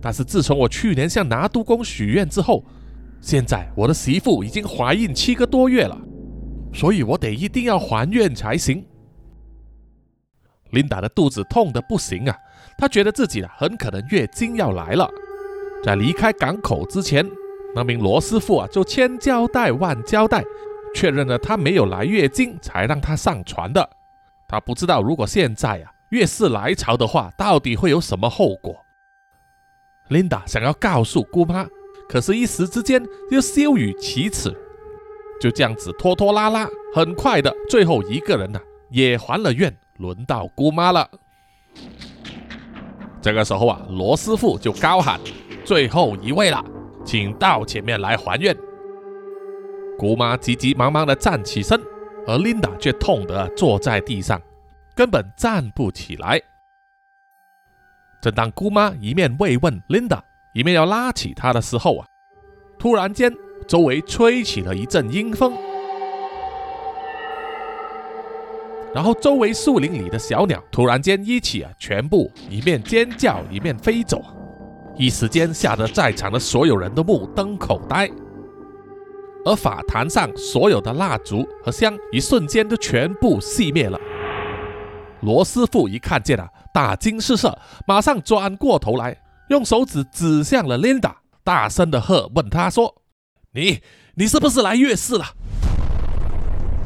[0.00, 2.62] 但是自从我去年向拿督公许愿之后，
[3.20, 6.00] 现在我的媳妇已经怀孕七个多月了，
[6.72, 8.86] 所以我得一定要还愿才行。
[10.70, 12.36] 琳达的肚子痛得不行啊，
[12.78, 15.10] 她觉得自己很可能月经要来了。
[15.82, 17.28] 在离开港口之前，
[17.74, 20.44] 那名罗师傅啊就千交代万交代，
[20.94, 23.88] 确认了她没有来月经，才让她上船的。
[24.48, 28.74] 他不知道如果现在啊月事来潮的话，到底会有什么后果。
[30.08, 31.66] 琳达想要告诉姑妈，
[32.08, 34.50] 可是，一时之间又羞于启齿，
[35.38, 41.06] 就这样子拖拖拉拉，很快的，最后一个人呢也还了愿，轮到姑妈了。
[43.20, 45.20] 这个时候啊，罗师傅就高喊
[45.68, 46.64] ：“最后一位了，
[47.04, 48.56] 请到前面来还愿。”
[49.98, 51.78] 姑妈急急忙忙的站起身。
[52.26, 54.38] 而琳达却痛得坐在地上，
[54.94, 56.38] 根本站不起来。
[58.20, 62.06] 正当姑妈一面慰问琳达，一面要拉起她的时候啊，
[62.78, 63.32] 突然间
[63.66, 65.54] 周围吹起了一阵阴风，
[68.94, 74.22] 然后周围树林里的小鸟突然间一起啊，全部一面尖叫一面飞走，
[74.98, 78.10] 一时间吓得在场的所有人都目瞪口呆。
[79.44, 83.98] 而法坛上所有的蜡烛和香，一瞬间都全部熄灭了。
[85.20, 87.56] 罗师傅一看见啊，大惊失色，
[87.86, 89.16] 马上转过头来，
[89.50, 92.92] 用手指指向了琳达，大声的喝问他说
[93.54, 93.80] ：“你，
[94.16, 95.24] 你是不是来月事了？”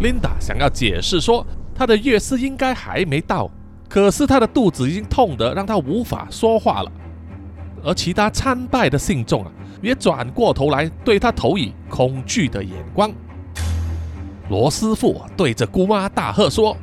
[0.01, 3.51] 琳达想要解释说，她的月事应该还没到，
[3.89, 6.93] 可是她的肚子已经痛得让她无法说话了。
[7.83, 9.51] 而其他参拜的信众啊。
[9.83, 13.13] 也转过头来对他投以恐惧的眼光。
[14.49, 16.77] 罗师傅对着姑妈大喝说：“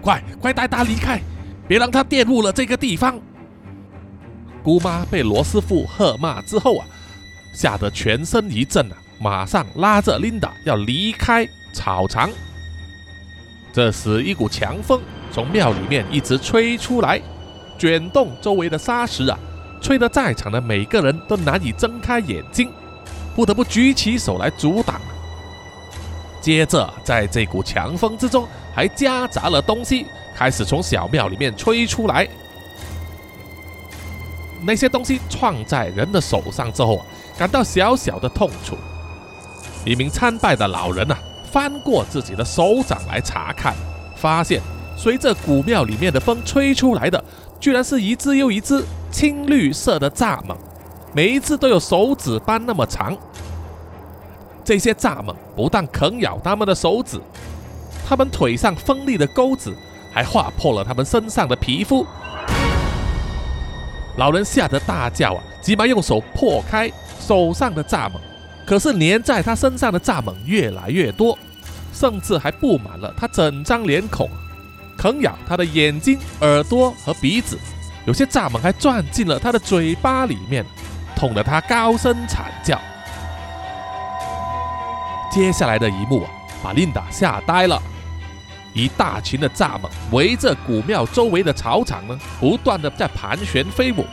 [0.00, 1.20] 快快带他离开，
[1.66, 3.18] 别让他玷污了这个地方。”
[4.62, 6.86] 姑妈被罗师傅喝骂之后啊，
[7.52, 12.30] 吓得全身一震啊，马上拉着琳达要离开草场。
[13.72, 15.00] 这时，一股强风
[15.32, 17.20] 从庙里面一直吹出来，
[17.76, 19.36] 卷动周围的沙石啊。
[19.86, 22.68] 吹得在场的每个人都难以睁开眼睛，
[23.36, 25.00] 不得不举起手来阻挡。
[26.40, 32.26] 接着，在这股强风之中，还夹杂了东西，开始从小庙里面吹出来。
[34.66, 37.06] 那些东西撞在人的手上之后，
[37.38, 38.76] 感到小小的痛楚。
[39.84, 41.16] 一名参拜的老人啊，
[41.52, 43.72] 翻过自己的手掌来查看，
[44.16, 44.60] 发现
[44.96, 47.22] 随着古庙里面的风吹出来的，
[47.60, 48.84] 居然是一只又一只。
[49.08, 50.54] 青绿色的蚱蜢，
[51.14, 53.16] 每一只都有手指般那么长。
[54.62, 57.18] 这些蚱蜢不但啃咬他们的手指，
[58.06, 59.74] 他们腿上锋利的钩子
[60.12, 62.04] 还划破了他们身上的皮肤。
[64.18, 68.20] 老人吓得大叫啊，急忙用手破开手上的蚱蜢，
[68.66, 71.38] 可是粘在他身上的蚱蜢越来越多，
[71.94, 74.28] 甚至还布满了他整张脸孔，
[74.96, 77.58] 啃咬他的眼睛、耳朵和鼻子。
[78.06, 80.64] 有些蚱蜢还钻进了他的嘴巴里面，
[81.16, 82.80] 痛得他高声惨叫。
[85.30, 86.30] 接下来的一幕啊，
[86.62, 87.82] 把琳达吓呆了。
[88.72, 94.04] 一大群的蚱蜢围着古庙周围的草场呢，不断的在盘旋飞舞，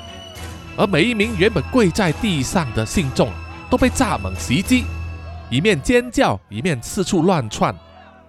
[0.77, 3.29] 而每一名原本跪在地上的信众
[3.69, 4.85] 都被蚱蜢袭击，
[5.49, 7.75] 一面尖叫，一面四处乱窜，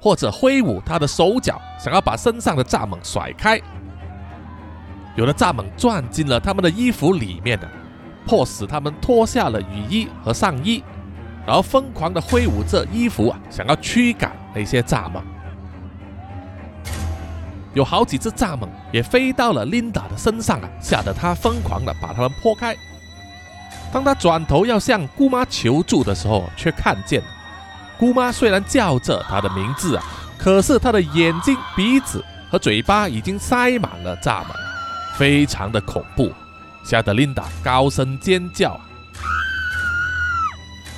[0.05, 3.59] 或者挥舞他的手脚，想要把身上的蚱蜢甩开。
[5.17, 7.67] 有的蚱蜢钻进了他们的衣服里面的，
[8.27, 10.85] 迫使他们脱下了雨衣和上衣，
[11.47, 15.23] 然后疯狂地挥舞着衣服啊，想要驱赶那些蚱蜢。
[17.73, 22.77] 有好几只蚱蜢也飞到了琳达的身上啊，吓得她疯狂地把它们拨开。
[23.91, 27.23] 当他转头要向姑妈求助的时候，却看见
[27.99, 30.05] 姑妈虽然叫着他的名字啊，
[30.39, 34.55] 可是她的眼睛、鼻子和嘴巴已经塞满了蚱蜢。
[35.17, 36.33] 非常的恐怖，
[36.85, 38.81] 吓得琳达高声尖叫啊。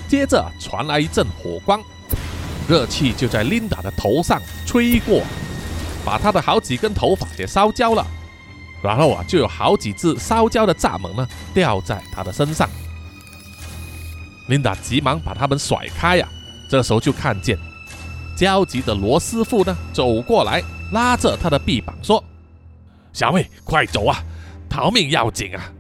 [0.08, 1.78] 接着传来一阵火光，
[2.66, 5.22] 热气就在琳达的头上吹过，
[6.02, 8.06] 把她的好几根头发也烧焦了。
[8.82, 12.66] 然后啊，就有好几只烧焦的蚱蜢呢掉在她的身上。
[14.46, 16.26] 琳达急忙把它们甩开呀。
[16.68, 17.58] 这时候就看见
[18.36, 20.62] 焦急的罗师傅呢走过来，
[20.92, 22.22] 拉着他的臂膀说。
[23.12, 24.22] 小妹，快走啊！
[24.68, 25.72] 逃命要紧啊！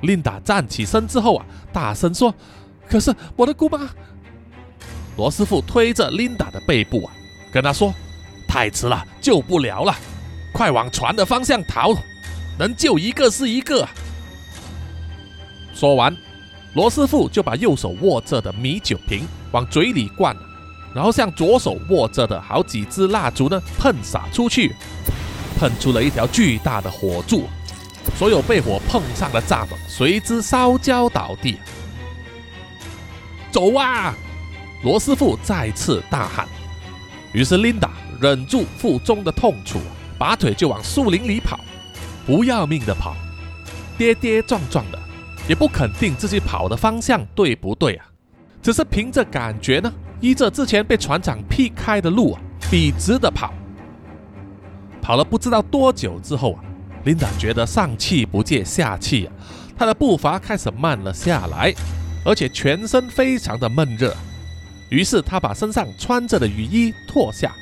[0.00, 2.34] 琳达站起身之后啊，大声说
[2.88, 3.90] ：“可是我的姑妈。”
[5.18, 7.12] 罗师傅推着琳达的背部啊，
[7.52, 7.92] 跟他说
[8.48, 9.94] ：“太迟了，救不了了，
[10.54, 11.94] 快往船的方向逃，
[12.58, 13.86] 能救一个是一个。”
[15.74, 16.16] 说完，
[16.74, 20.34] 罗师傅就把右手握着的米酒瓶往嘴里灌，
[20.94, 24.74] 然后向左手握着的好几支蜡烛呢喷洒出去，
[25.58, 27.46] 喷出了一条巨大的火柱，
[28.16, 31.58] 所有被火碰上的蚱蜢随之烧焦倒地。
[33.50, 34.14] 走啊！
[34.82, 36.48] 罗师傅再次大喊。
[37.32, 39.78] 于是琳达忍住腹中的痛楚，
[40.18, 41.60] 拔腿就往树林里跑，
[42.26, 43.14] 不要命的跑，
[43.98, 44.98] 跌跌撞撞的，
[45.48, 48.06] 也不肯定自己跑的方向对不对啊，
[48.62, 52.40] 只是凭着感觉呢，依着之前被船长劈开的路啊，
[52.70, 53.52] 笔直的跑。
[55.00, 56.64] 跑了不知道多久之后啊，
[57.04, 59.32] 琳达觉得上气不接下气啊，
[59.76, 61.74] 她的步伐开始慢了下来。
[62.24, 64.14] 而且全身非常的闷热，
[64.90, 67.52] 于是她把身上穿着的雨衣脱下，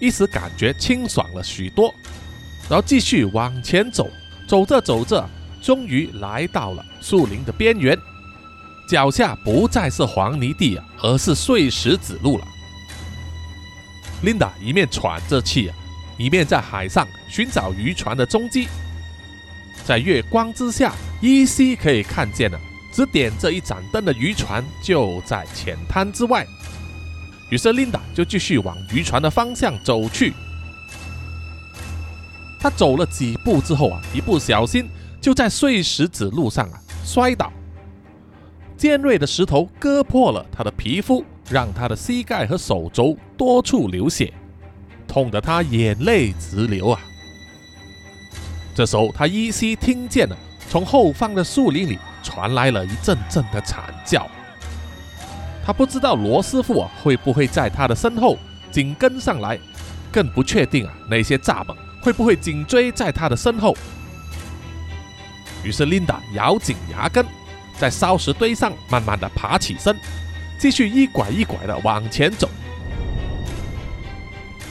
[0.00, 1.94] 一时感觉清爽了许多，
[2.70, 4.08] 然后继续往前走，
[4.48, 5.28] 走着走着，
[5.62, 7.96] 终于来到了树林的边缘，
[8.88, 12.44] 脚下不再是黄泥地啊，而是碎石子路了。
[14.22, 15.76] 琳达一面喘着气啊，
[16.18, 18.66] 一面在海上寻找渔船的踪迹，
[19.84, 22.58] 在月光之下，依稀可以看见了。
[22.92, 26.46] 只点着一盏灯的渔船就在浅滩之外，
[27.48, 30.34] 于是琳达就继续往渔船的方向走去。
[32.60, 34.86] 他走了几步之后啊，一不小心
[35.22, 37.50] 就在碎石子路上啊摔倒，
[38.76, 44.34] 尖锐的石头割破了他的皮肤，让他的膝盖和手肘多处流血，
[45.08, 47.00] 痛得他眼泪直流啊。
[48.74, 50.36] 这时候他依稀听见了
[50.68, 51.98] 从后方的树林里。
[52.24, 54.30] 传来了一阵阵的惨叫，
[55.66, 58.38] 他不知道罗师傅啊会不会在他的身后
[58.70, 59.58] 紧跟上来，
[60.12, 63.76] 更不确定啊那些蚱蜢会不会紧追在他的身后。
[65.62, 67.24] 于是琳达咬紧牙根，
[67.78, 69.96] 在烧石堆上慢慢的爬起身，
[70.58, 72.48] 继续一拐一拐的往前走。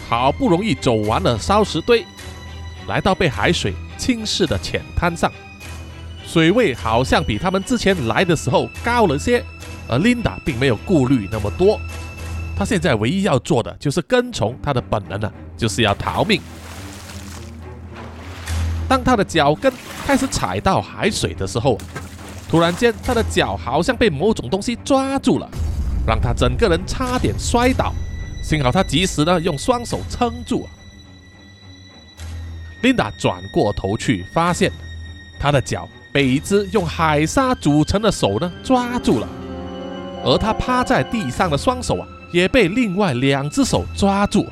[0.07, 2.05] 好不容易走完了烧石堆，
[2.87, 5.31] 来到被海水侵蚀的浅滩上。
[6.25, 9.43] 水位好像比他们之前来的时候高了些，
[9.87, 11.79] 而琳达并没有顾虑那么多。
[12.55, 16.41] 她现在唯一要做的就是跟从她的本能啊，就是要逃命。
[18.87, 19.71] 当她的脚跟
[20.11, 21.77] 开始踩到海水的时候，
[22.49, 25.49] 突然间他的脚好像被某种东西抓住了，
[26.05, 27.93] 让他整个人差点摔倒。
[28.43, 30.67] 幸好他及时呢用双手撑住。
[32.81, 34.69] 琳达转过头去，发现
[35.39, 35.87] 他的脚。
[36.11, 39.27] 被一只用海沙组成的手呢抓住了，
[40.25, 44.45] 而他趴在地上的双手啊也被另外两只手抓住，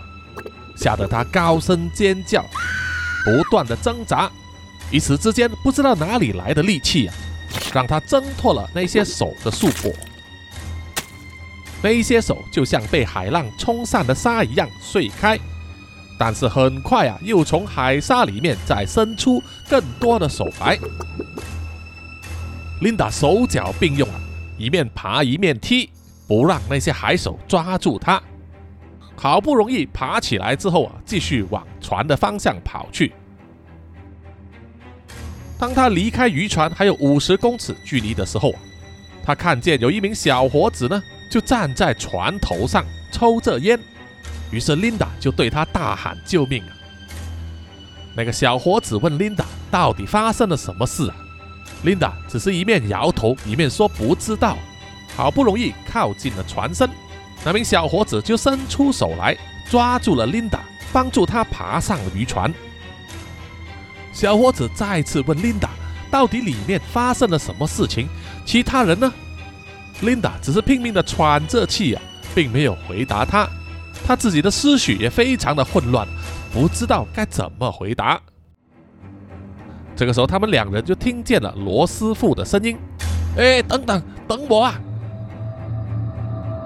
[0.77, 2.45] 吓得他高声尖叫，
[3.25, 4.31] 不断的挣扎，
[4.91, 7.13] 一时之间不知道哪里来的力气啊，
[7.73, 9.93] 让他挣脱了那些手的束缚，
[11.81, 15.39] 那些手就像被海浪冲散的沙一样碎开，
[16.17, 20.77] 但是很快啊又从海沙里面再伸出更多的手来。
[22.81, 24.19] 琳达手脚并用啊，
[24.57, 25.89] 一面爬一面踢，
[26.27, 28.21] 不让那些海手抓住他。
[29.15, 33.13] 好不容易爬起来之后啊，继续往船的方向跑去。
[35.59, 38.55] 当他离开渔船还有五十公尺距离的时候，
[39.21, 43.77] 他看见有一名小伙子呢，就站在船头上抽着烟。
[44.51, 46.71] 于是琳达就对他大喊救命啊！
[48.15, 51.15] 那个小伙子问琳达，到底发生了什么事啊？
[51.83, 54.57] 琳达只是一面摇头，一面说不知道。
[55.15, 56.89] 好不容易靠近了船身，
[57.43, 59.37] 那名小伙子就伸出手来
[59.69, 60.61] 抓住了琳达，
[60.93, 62.51] 帮助他爬上了渔船。
[64.11, 65.69] 小伙子再次问琳达，
[66.11, 68.07] 到底里面发生了什么事情？
[68.45, 69.11] 其他人呢？
[70.01, 72.01] 琳达只是拼命的喘着气啊，
[72.33, 73.47] 并没有回答他。
[74.07, 76.07] 他自己的思绪也非常的混乱，
[76.53, 78.19] 不知道该怎么回答。
[79.95, 82.77] 这个时候，他们两人就听见了罗师傅的声音
[83.37, 84.79] ：“哎，等等，等我啊！”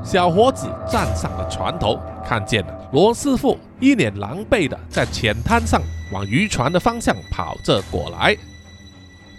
[0.06, 5.82] 小伙子站上了船头，看见了罗师傅一脸狼狈的在浅滩上
[6.14, 8.38] 往渔船的方向跑着过来。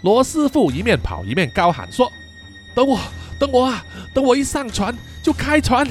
[0.01, 2.11] 罗师傅一面跑一面高喊说
[2.75, 2.99] ：“等我，
[3.39, 3.83] 等我啊！
[4.13, 5.87] 等我一上船就开船！”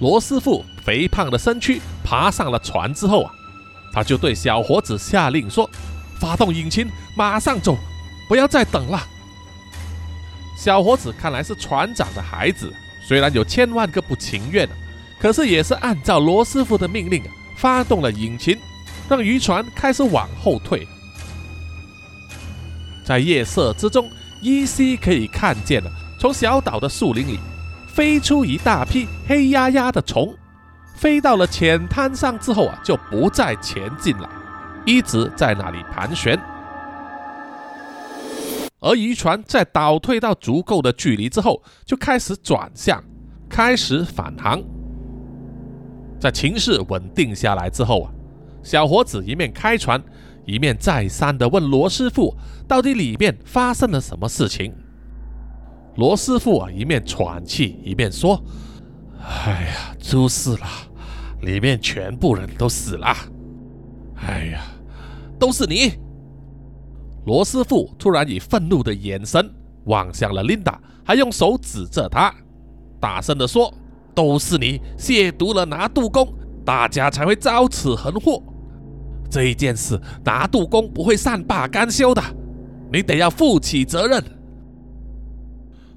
[0.00, 3.32] 罗师傅肥胖的身躯爬上了船之后啊。
[3.94, 5.70] 他就对小伙子下令说
[6.20, 6.86] ：“发动引擎，
[7.16, 7.78] 马上走，
[8.28, 9.02] 不要再等了。”
[10.54, 12.70] 小伙子看来是船长的孩子，
[13.02, 14.68] 虽然有千万个不情愿，
[15.18, 17.22] 可是也是按照罗师傅的命令，
[17.56, 18.56] 发动了引擎，
[19.08, 20.86] 让渔船开始往后退。
[23.04, 24.08] 在夜色之中，
[24.40, 27.38] 依稀可以看见了从小岛的树林里
[27.86, 30.34] 飞出一大批黑压压的虫，
[30.94, 34.28] 飞到了浅滩上之后啊，就不再前进了，
[34.84, 36.38] 一直在那里盘旋。
[38.80, 43.02] 而渔船在倒退到足够的距离之后，就开始转向，
[43.48, 44.62] 开始返航。
[46.18, 48.12] 在情势稳定下来之后啊，
[48.62, 50.02] 小伙子一面开船，
[50.44, 52.34] 一面再三的问罗师傅，
[52.66, 54.74] 到底里面发生了什么事情。
[55.96, 58.42] 罗师傅啊，一面喘气，一面说
[59.20, 60.66] ：“哎呀，出事了，
[61.40, 63.14] 里面全部人都死了。
[64.16, 64.62] 哎呀，
[65.38, 65.94] 都是你！”
[67.24, 69.50] 罗师傅突然以愤怒的眼神
[69.86, 72.34] 望向了琳达，还用手指着他，
[73.00, 73.72] 大声地说
[74.16, 76.26] ：“都是你亵渎了拿督公，
[76.64, 78.42] 大家才会遭此横祸。
[79.30, 82.22] 这一件事，拿督公不会善罢甘休的，
[82.90, 84.24] 你得要负起责任。”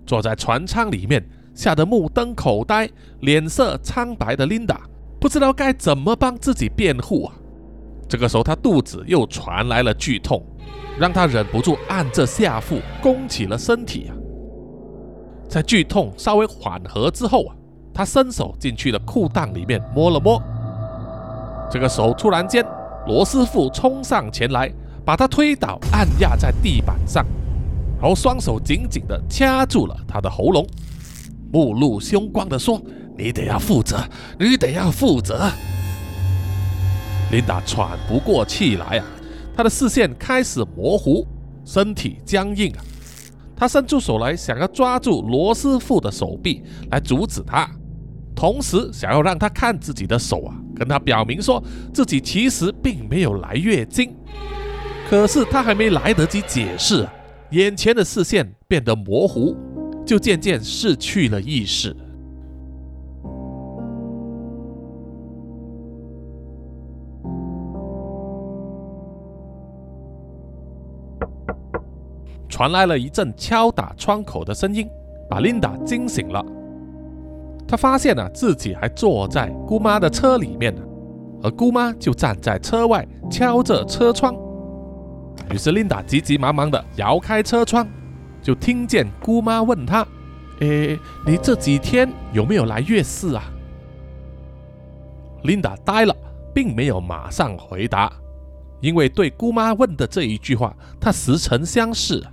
[0.05, 2.89] 坐在船舱里面，吓得目瞪口呆、
[3.21, 4.81] 脸色苍白的琳达，
[5.19, 7.33] 不知道该怎么帮自己辩护啊。
[8.09, 10.43] 这个时候，他肚子又传来了剧痛，
[10.99, 14.15] 让他忍不住按着下腹弓起了身体啊。
[15.47, 17.55] 在剧痛稍微缓和之后啊，
[17.99, 20.41] 他伸手进去了裤裆里面摸了摸。
[21.69, 22.65] 这个时候，突然间，
[23.05, 24.71] 罗师傅冲上前来，
[25.03, 27.25] 把他推倒，按压在地板上，
[27.99, 30.65] 然后双手紧紧地掐住了他的喉咙，
[31.51, 32.81] 目露凶光地说
[33.19, 34.01] ：“你得要负责，
[34.39, 35.51] 你得要负责。”
[37.31, 39.05] 琳达喘不过气来啊，
[39.57, 41.27] 她的视线开始模糊，
[41.65, 42.79] 身体僵硬啊。
[43.57, 47.69] 她伸出手来，想要抓住罗师傅的手臂来阻止他，
[48.39, 51.61] 同时想要让他看自己的手啊，跟他表明说
[51.93, 54.15] 自己其实并没有来月经。
[55.09, 57.05] 可是他还没来得及解释，
[57.49, 59.57] 眼前的视线变得模糊，
[60.05, 61.93] 就渐渐失去了意识。
[72.47, 74.87] 传来了一阵敲打窗口的声音，
[75.29, 76.41] 把琳达惊醒了。
[77.69, 80.81] 他发现啊，自己还坐在姑妈的车里面呢，
[81.43, 84.35] 而姑妈就站在车外敲着车窗。
[85.51, 87.87] 于是琳达急急忙忙地摇开车窗，
[88.41, 90.03] 就听见姑妈问她
[90.61, 90.97] ：“诶，
[91.27, 93.43] 你这几天有没有来月事啊？”
[95.43, 96.15] 琳达呆了，
[96.55, 98.11] 并没有马上回答，
[98.81, 102.25] 因为对姑妈问的这一句话，她似曾相识。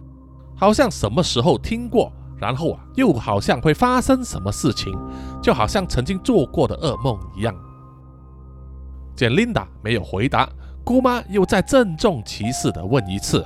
[0.59, 4.97] 好像什么时候听过，然后啊，又好像会发生什么事情，
[5.43, 7.55] 就好像曾经做过的噩梦一样。
[9.15, 10.49] 见琳达没有回答，
[10.85, 13.43] 姑妈又再郑重其事地问一次：“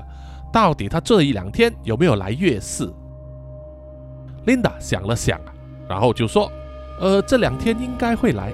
[0.53, 2.93] 到底她这一两天有没有来月事？”
[4.47, 5.39] 琳达想了想，
[5.89, 6.51] 然后就说
[6.99, 8.53] ：“呃，这两天应该会来。”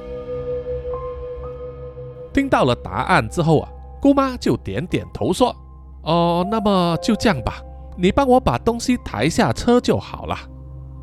[2.34, 3.68] 听到了答案之后啊，
[4.02, 5.56] 姑妈就点点头说
[6.04, 7.54] ：“哦，那么就这样吧。”
[7.96, 10.36] 你帮我把东西抬下车就好了，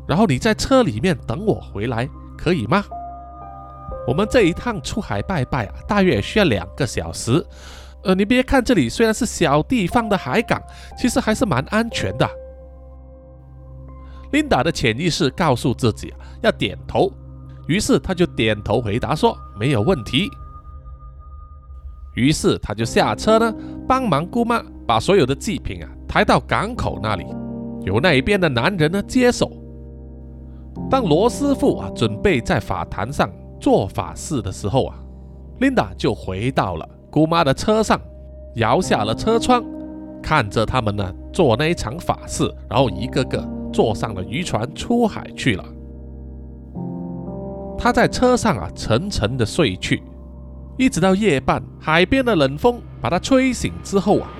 [0.06, 2.84] 然后你在车里面等我回来，可以吗？
[4.06, 7.44] 我们这一趟出海拜拜啊，大约需要两个小时。
[8.04, 10.62] 呃，你别看这里虽然是小地方的海港，
[10.96, 12.28] 其实还是蛮安全的。
[14.32, 17.10] 琳达的潜意识告诉自己要点头，
[17.66, 20.28] 于是他就点头回答说没有问题。
[22.14, 23.54] 于是他就下车呢，
[23.88, 25.88] 帮忙姑妈把所有的祭品啊。
[26.14, 27.26] 抬到港口那里，
[27.82, 29.50] 由那边的男人呢接手。
[30.88, 33.28] 当罗师傅啊准备在法坛上
[33.60, 34.94] 做法事的时候啊，
[35.58, 38.00] 琳达就回到了姑妈的车上，
[38.54, 39.64] 摇下了车窗，
[40.22, 45.64] 看着他们呢做那一场法事，然后一个个坐上了渔船出海去了。
[47.76, 50.00] 他在车上啊沉沉的睡去，
[50.78, 54.30] 一直到夜半，海边的冷风把他吹醒之后啊。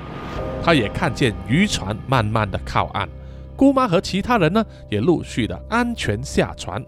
[0.63, 3.09] 他也看见渔船慢慢的靠岸，
[3.57, 6.85] 姑妈和其他人呢也陆续的安全下船。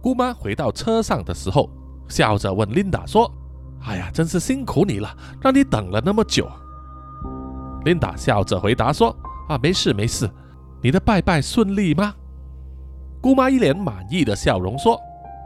[0.00, 1.68] 姑妈回到车上的时候，
[2.08, 3.30] 笑着问琳达说
[3.84, 6.48] ：“哎呀，真是辛苦你了，让你等了那么久。”
[7.84, 9.14] 琳达笑着回答说
[9.48, 10.30] ：“啊，没事没事，
[10.82, 12.14] 你的拜拜顺利吗？”
[13.20, 14.98] 姑妈一脸满意的笑容说：“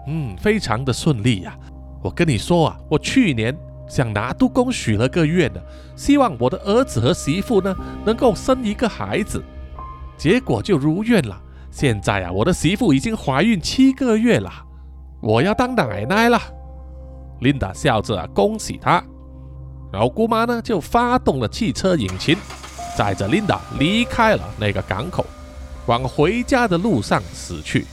[0.06, 1.58] 嗯，非常的顺利呀。
[2.02, 3.56] 我跟你说啊，我去年……”
[3.88, 5.60] 向拿督公许了个愿呢，
[5.96, 7.74] 希望我的儿子和媳妇呢
[8.04, 9.42] 能够生一个孩子，
[10.16, 11.40] 结果就如愿了。
[11.70, 14.50] 现在啊，我的媳妇已经怀孕七个月了，
[15.20, 16.40] 我要当奶奶了。
[17.40, 19.02] Linda 笑着，恭喜她。
[19.92, 22.36] 然后姑妈呢，就发动了汽车引擎，
[22.96, 25.26] 载着 Linda 离开了那个港口，
[25.86, 27.84] 往回家的路上驶去。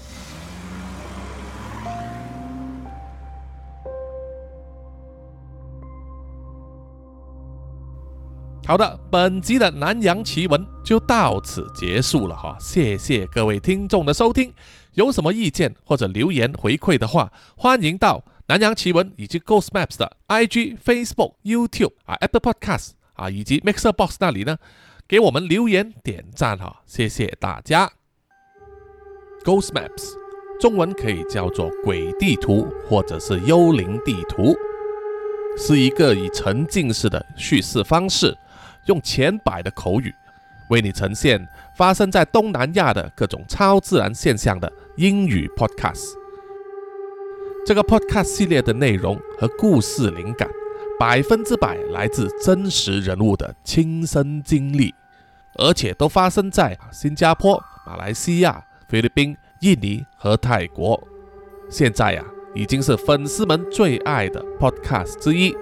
[8.72, 14.50] 好的，本集的南洋奇闻就到此结束了哈，谢谢各位听众的收听。
[14.94, 24.56] 有什么意见或者留言回馈的话，欢迎到南洋奇闻以及 Ghost Maps 的 IG、Facebook、YouTube 啊、Apple Podcast 啊以及 Mixer Box 那里呢，
[25.06, 27.92] 给我们留言点赞哈，谢谢大家。
[29.44, 30.14] Ghost Maps
[30.62, 34.56] 中文可以叫做鬼地图或者是幽灵地图，
[35.58, 38.34] 是一个以沉浸式的叙事方式。
[38.86, 40.14] 用浅白的口语
[40.70, 46.14] 为你呈现发生在东南亚的各种超自然现象的英语 podcast。
[47.66, 50.50] 这个 podcast 系列的内容和故事灵感
[51.00, 54.94] 百分之百来自真实人物的亲身经历，
[55.56, 61.02] 而且都发生在新加坡、马来西亚、菲律宾、印尼和泰国。
[61.70, 62.24] 现在呀，
[62.56, 65.56] 已经是粉丝们最爱的 podcast 之一。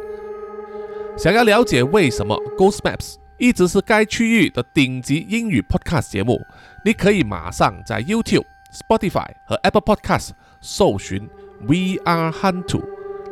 [1.22, 6.40] 想要了解为什么 Ghost Maps 一直是该区域的顶级英语 podcast 节目，
[6.86, 10.30] 你可以马上在 YouTube、Spotify 和 Apple Podcast
[10.62, 12.82] 搜寻 We Are Hantu，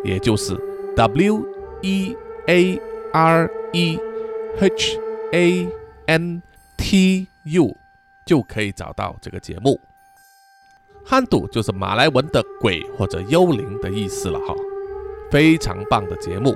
[0.03, 0.57] 也就是
[0.97, 1.45] W
[1.81, 2.13] E
[2.47, 2.81] A
[3.13, 3.97] R E
[4.59, 4.99] H
[5.31, 5.69] A
[6.07, 6.41] N
[6.75, 7.73] T U，
[8.25, 9.79] 就可以找到这个节目。
[11.05, 14.53] 汉土就是马来文的鬼或者幽灵的意思了哈，
[15.31, 16.53] 非常棒的节目。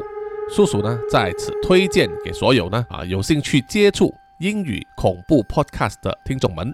[0.53, 6.73] 叔叔呢，在此推荐给所有呢啊有兴趣接触英语恐怖 podcast 的听众们。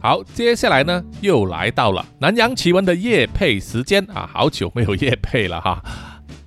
[0.00, 5.82] 好，接下来呢又来到了南洋奇闻的夜配时间啊，好久没有夜配了哈，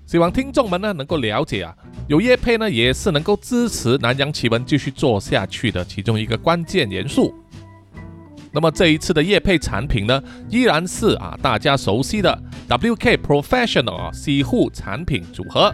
[0.05, 1.75] 希望听众们呢能够了解啊，
[2.07, 7.36] 有夜配呢也是能够支持南洋奇闻继续做下去的其中一个关键元素。
[8.51, 15.73] 那么这一次的夜配产品呢，依然是啊大家熟悉的 WK Professional 啊洗护产品组合。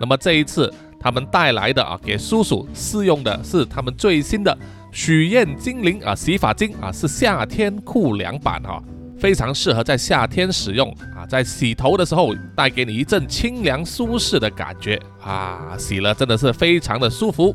[0.00, 4.56] 那么这一次他们带来的啊给叔叔试用的是他们最新的
[4.90, 8.82] 许愿精灵啊洗发精啊，是夏天酷凉版哈，
[9.18, 17.54] 非常适合在夏天使用啊，在洗头的时候带给你一阵清凉舒适的感觉啊，洗了真的是非常的舒服。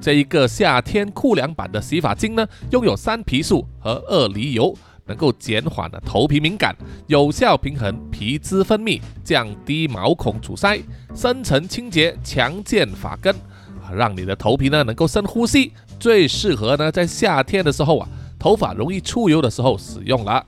[0.00, 4.74] 这一个夏天酷凉版的洗发精呢，拥有三皮素和二梨油，
[5.06, 6.74] 能够减缓了头皮敏感，
[7.08, 10.80] 有效平衡皮脂分泌，降低毛孔阻塞，
[11.14, 13.34] 深层清洁，强健发根，
[13.82, 20.46] 啊，让你的头皮呢能够深呼吸，最适合呢在夏天的时候啊，头发容易出油的时候使用了。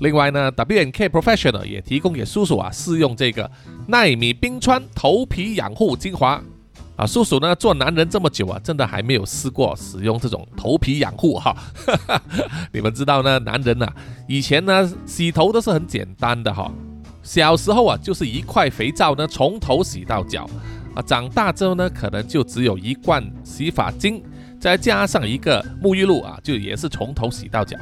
[0.00, 3.50] 另外呢，W N K Professional 也提供给叔叔啊试用这个
[3.86, 6.42] 奈米冰川头皮养护精华。
[7.00, 11.56] 啊，叔叔呢做男人这么久啊，真的还没有试过使用这种头皮养护哈。
[12.74, 13.88] 你们知道呢，男人呐，
[14.28, 16.70] 以前呢洗头都是很简单的哈。
[17.22, 20.46] 小时候啊，就是一块肥皂呢从头洗到脚
[20.94, 21.00] 啊。
[21.00, 24.22] 长大之后呢，可能就只有一罐洗发精，
[24.60, 27.78] 再加上一个沐浴露啊，就也是从头洗到脚。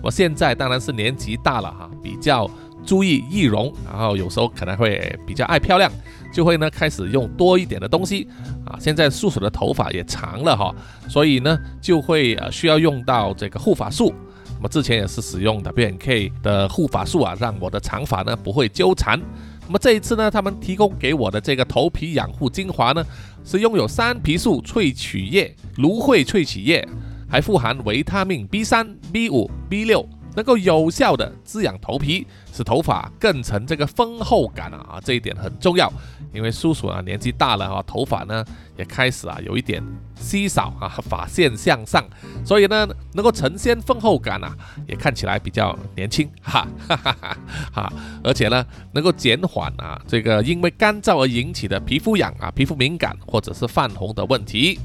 [0.00, 2.48] 我现在当然是年纪大了哈，比较
[2.84, 5.90] 注意易容，然后有时候可能会比较爱漂亮。
[6.32, 8.28] 就会呢开始用多一点的东西
[8.64, 10.72] 啊，现在叔叔的头发也长了哈，
[11.08, 14.14] 所以呢就会呃需要用到这个护发素。
[14.54, 19.20] 那么之前也是使用 W N K 的护发素啊，让我的长发呢不会纠缠。
[19.66, 23.04] 那么这一次呢，他们提供给我的这个头皮养护精华呢，
[23.44, 26.88] 是拥有三皮素萃取液、芦荟萃取液，
[27.28, 30.08] 还富含维他命 B 三、B 五、B 六。
[30.36, 35.92] 能够有效的滋养头皮，使头发更成这个丰厚感啊，这一点很重要。
[36.32, 38.44] 因为叔叔啊年纪大了啊，头发呢
[38.76, 39.82] 也开始啊有一点
[40.14, 42.04] 稀少啊，发线向上，
[42.44, 44.54] 所以呢能够呈现丰厚感啊，
[44.86, 47.36] 也看起来比较年轻哈哈哈哈
[47.72, 47.92] 哈。
[48.22, 54.78] 而且呢能够减缓啊这个因为干燥而引起的皮肤痒啊、皮肤敏感或者是泛红的问题。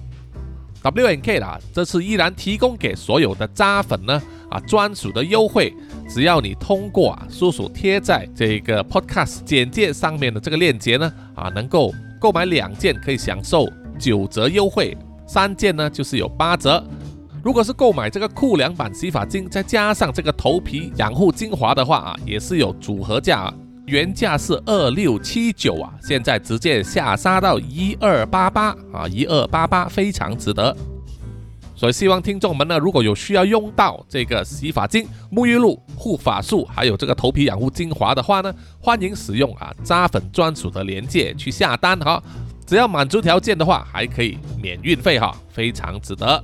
[0.85, 4.21] W N K 啦，这次依然提供给所有的渣粉呢。
[4.51, 5.73] 啊，专属的优惠，
[6.07, 13.67] 只要你通过啊，叔叔贴在这个 Podcast 简介上面的这个链接呢，啊，能够购买两件可以享受
[13.97, 16.81] 九折优惠，三件呢就是有八折。
[17.43, 23.53] 如果是购买这个酷凉版洗发精，再加上这个头皮养护精华的话啊，也是有组合价，啊
[23.85, 30.75] 原价是二六七九啊，现在直接下杀到一二八八啊，一二八八，非常值得。
[31.75, 42.21] 所以希望听众们呢，如果有需要用到这个洗发精、沐浴露、护发素，还有这个头皮养护精华的话呢，欢迎使用啊扎粉专属的链接去下单哈。
[42.65, 46.43] 只要满足条件的话，还可以免运费哈，非常值得。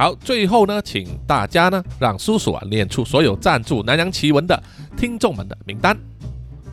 [0.00, 4.62] 好，最后呢，请大家呢让叔叔啊念出所有赞助南洋奇闻的
[4.96, 5.94] 听众们的名单。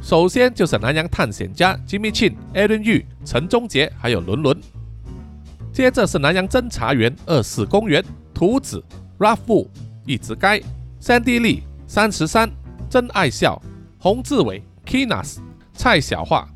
[0.01, 4.57] 首先就是南洋探险家 Jimmy Chin、Aaron Y、陈忠杰，还有伦伦。
[5.73, 8.01] 接着是南洋侦查员二四公园、
[8.33, 8.81] 图子、
[9.19, 9.67] Raffu、
[10.05, 10.61] 一直该、
[11.01, 12.49] 三 D 丽、三十三、
[12.89, 13.61] 真爱笑、
[13.99, 15.39] 洪志伟、Kinas、
[15.73, 16.47] 蔡小桦、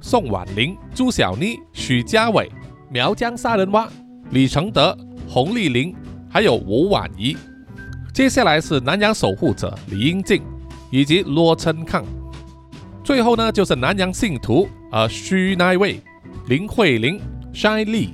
[0.00, 2.50] 宋婉玲、朱小妮、许家伟、
[2.90, 3.88] 苗疆杀人蛙、
[4.30, 4.98] 李承德、
[5.28, 5.94] 洪丽玲，
[6.36, 7.34] 还有吴婉仪。
[8.12, 10.42] 接下来是南洋守护者李英静
[10.90, 12.04] 以及罗琛康。
[13.02, 15.98] 最后呢，就是南洋信徒呃徐乃位、
[16.46, 17.18] 林慧玲、
[17.54, 18.10] Shine Lee。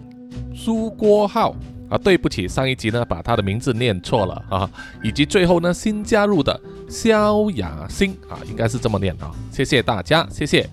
[0.54, 1.56] 苏郭浩
[1.90, 4.70] 啊，对不起，上一集呢把他的名字念错了啊，
[5.02, 10.70] 以及最后呢新加入的萧雅欣啊，应该是这么念啊，谢谢大家，谢谢，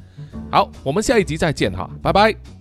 [0.52, 2.59] 好，我们下一集再见哈，拜拜。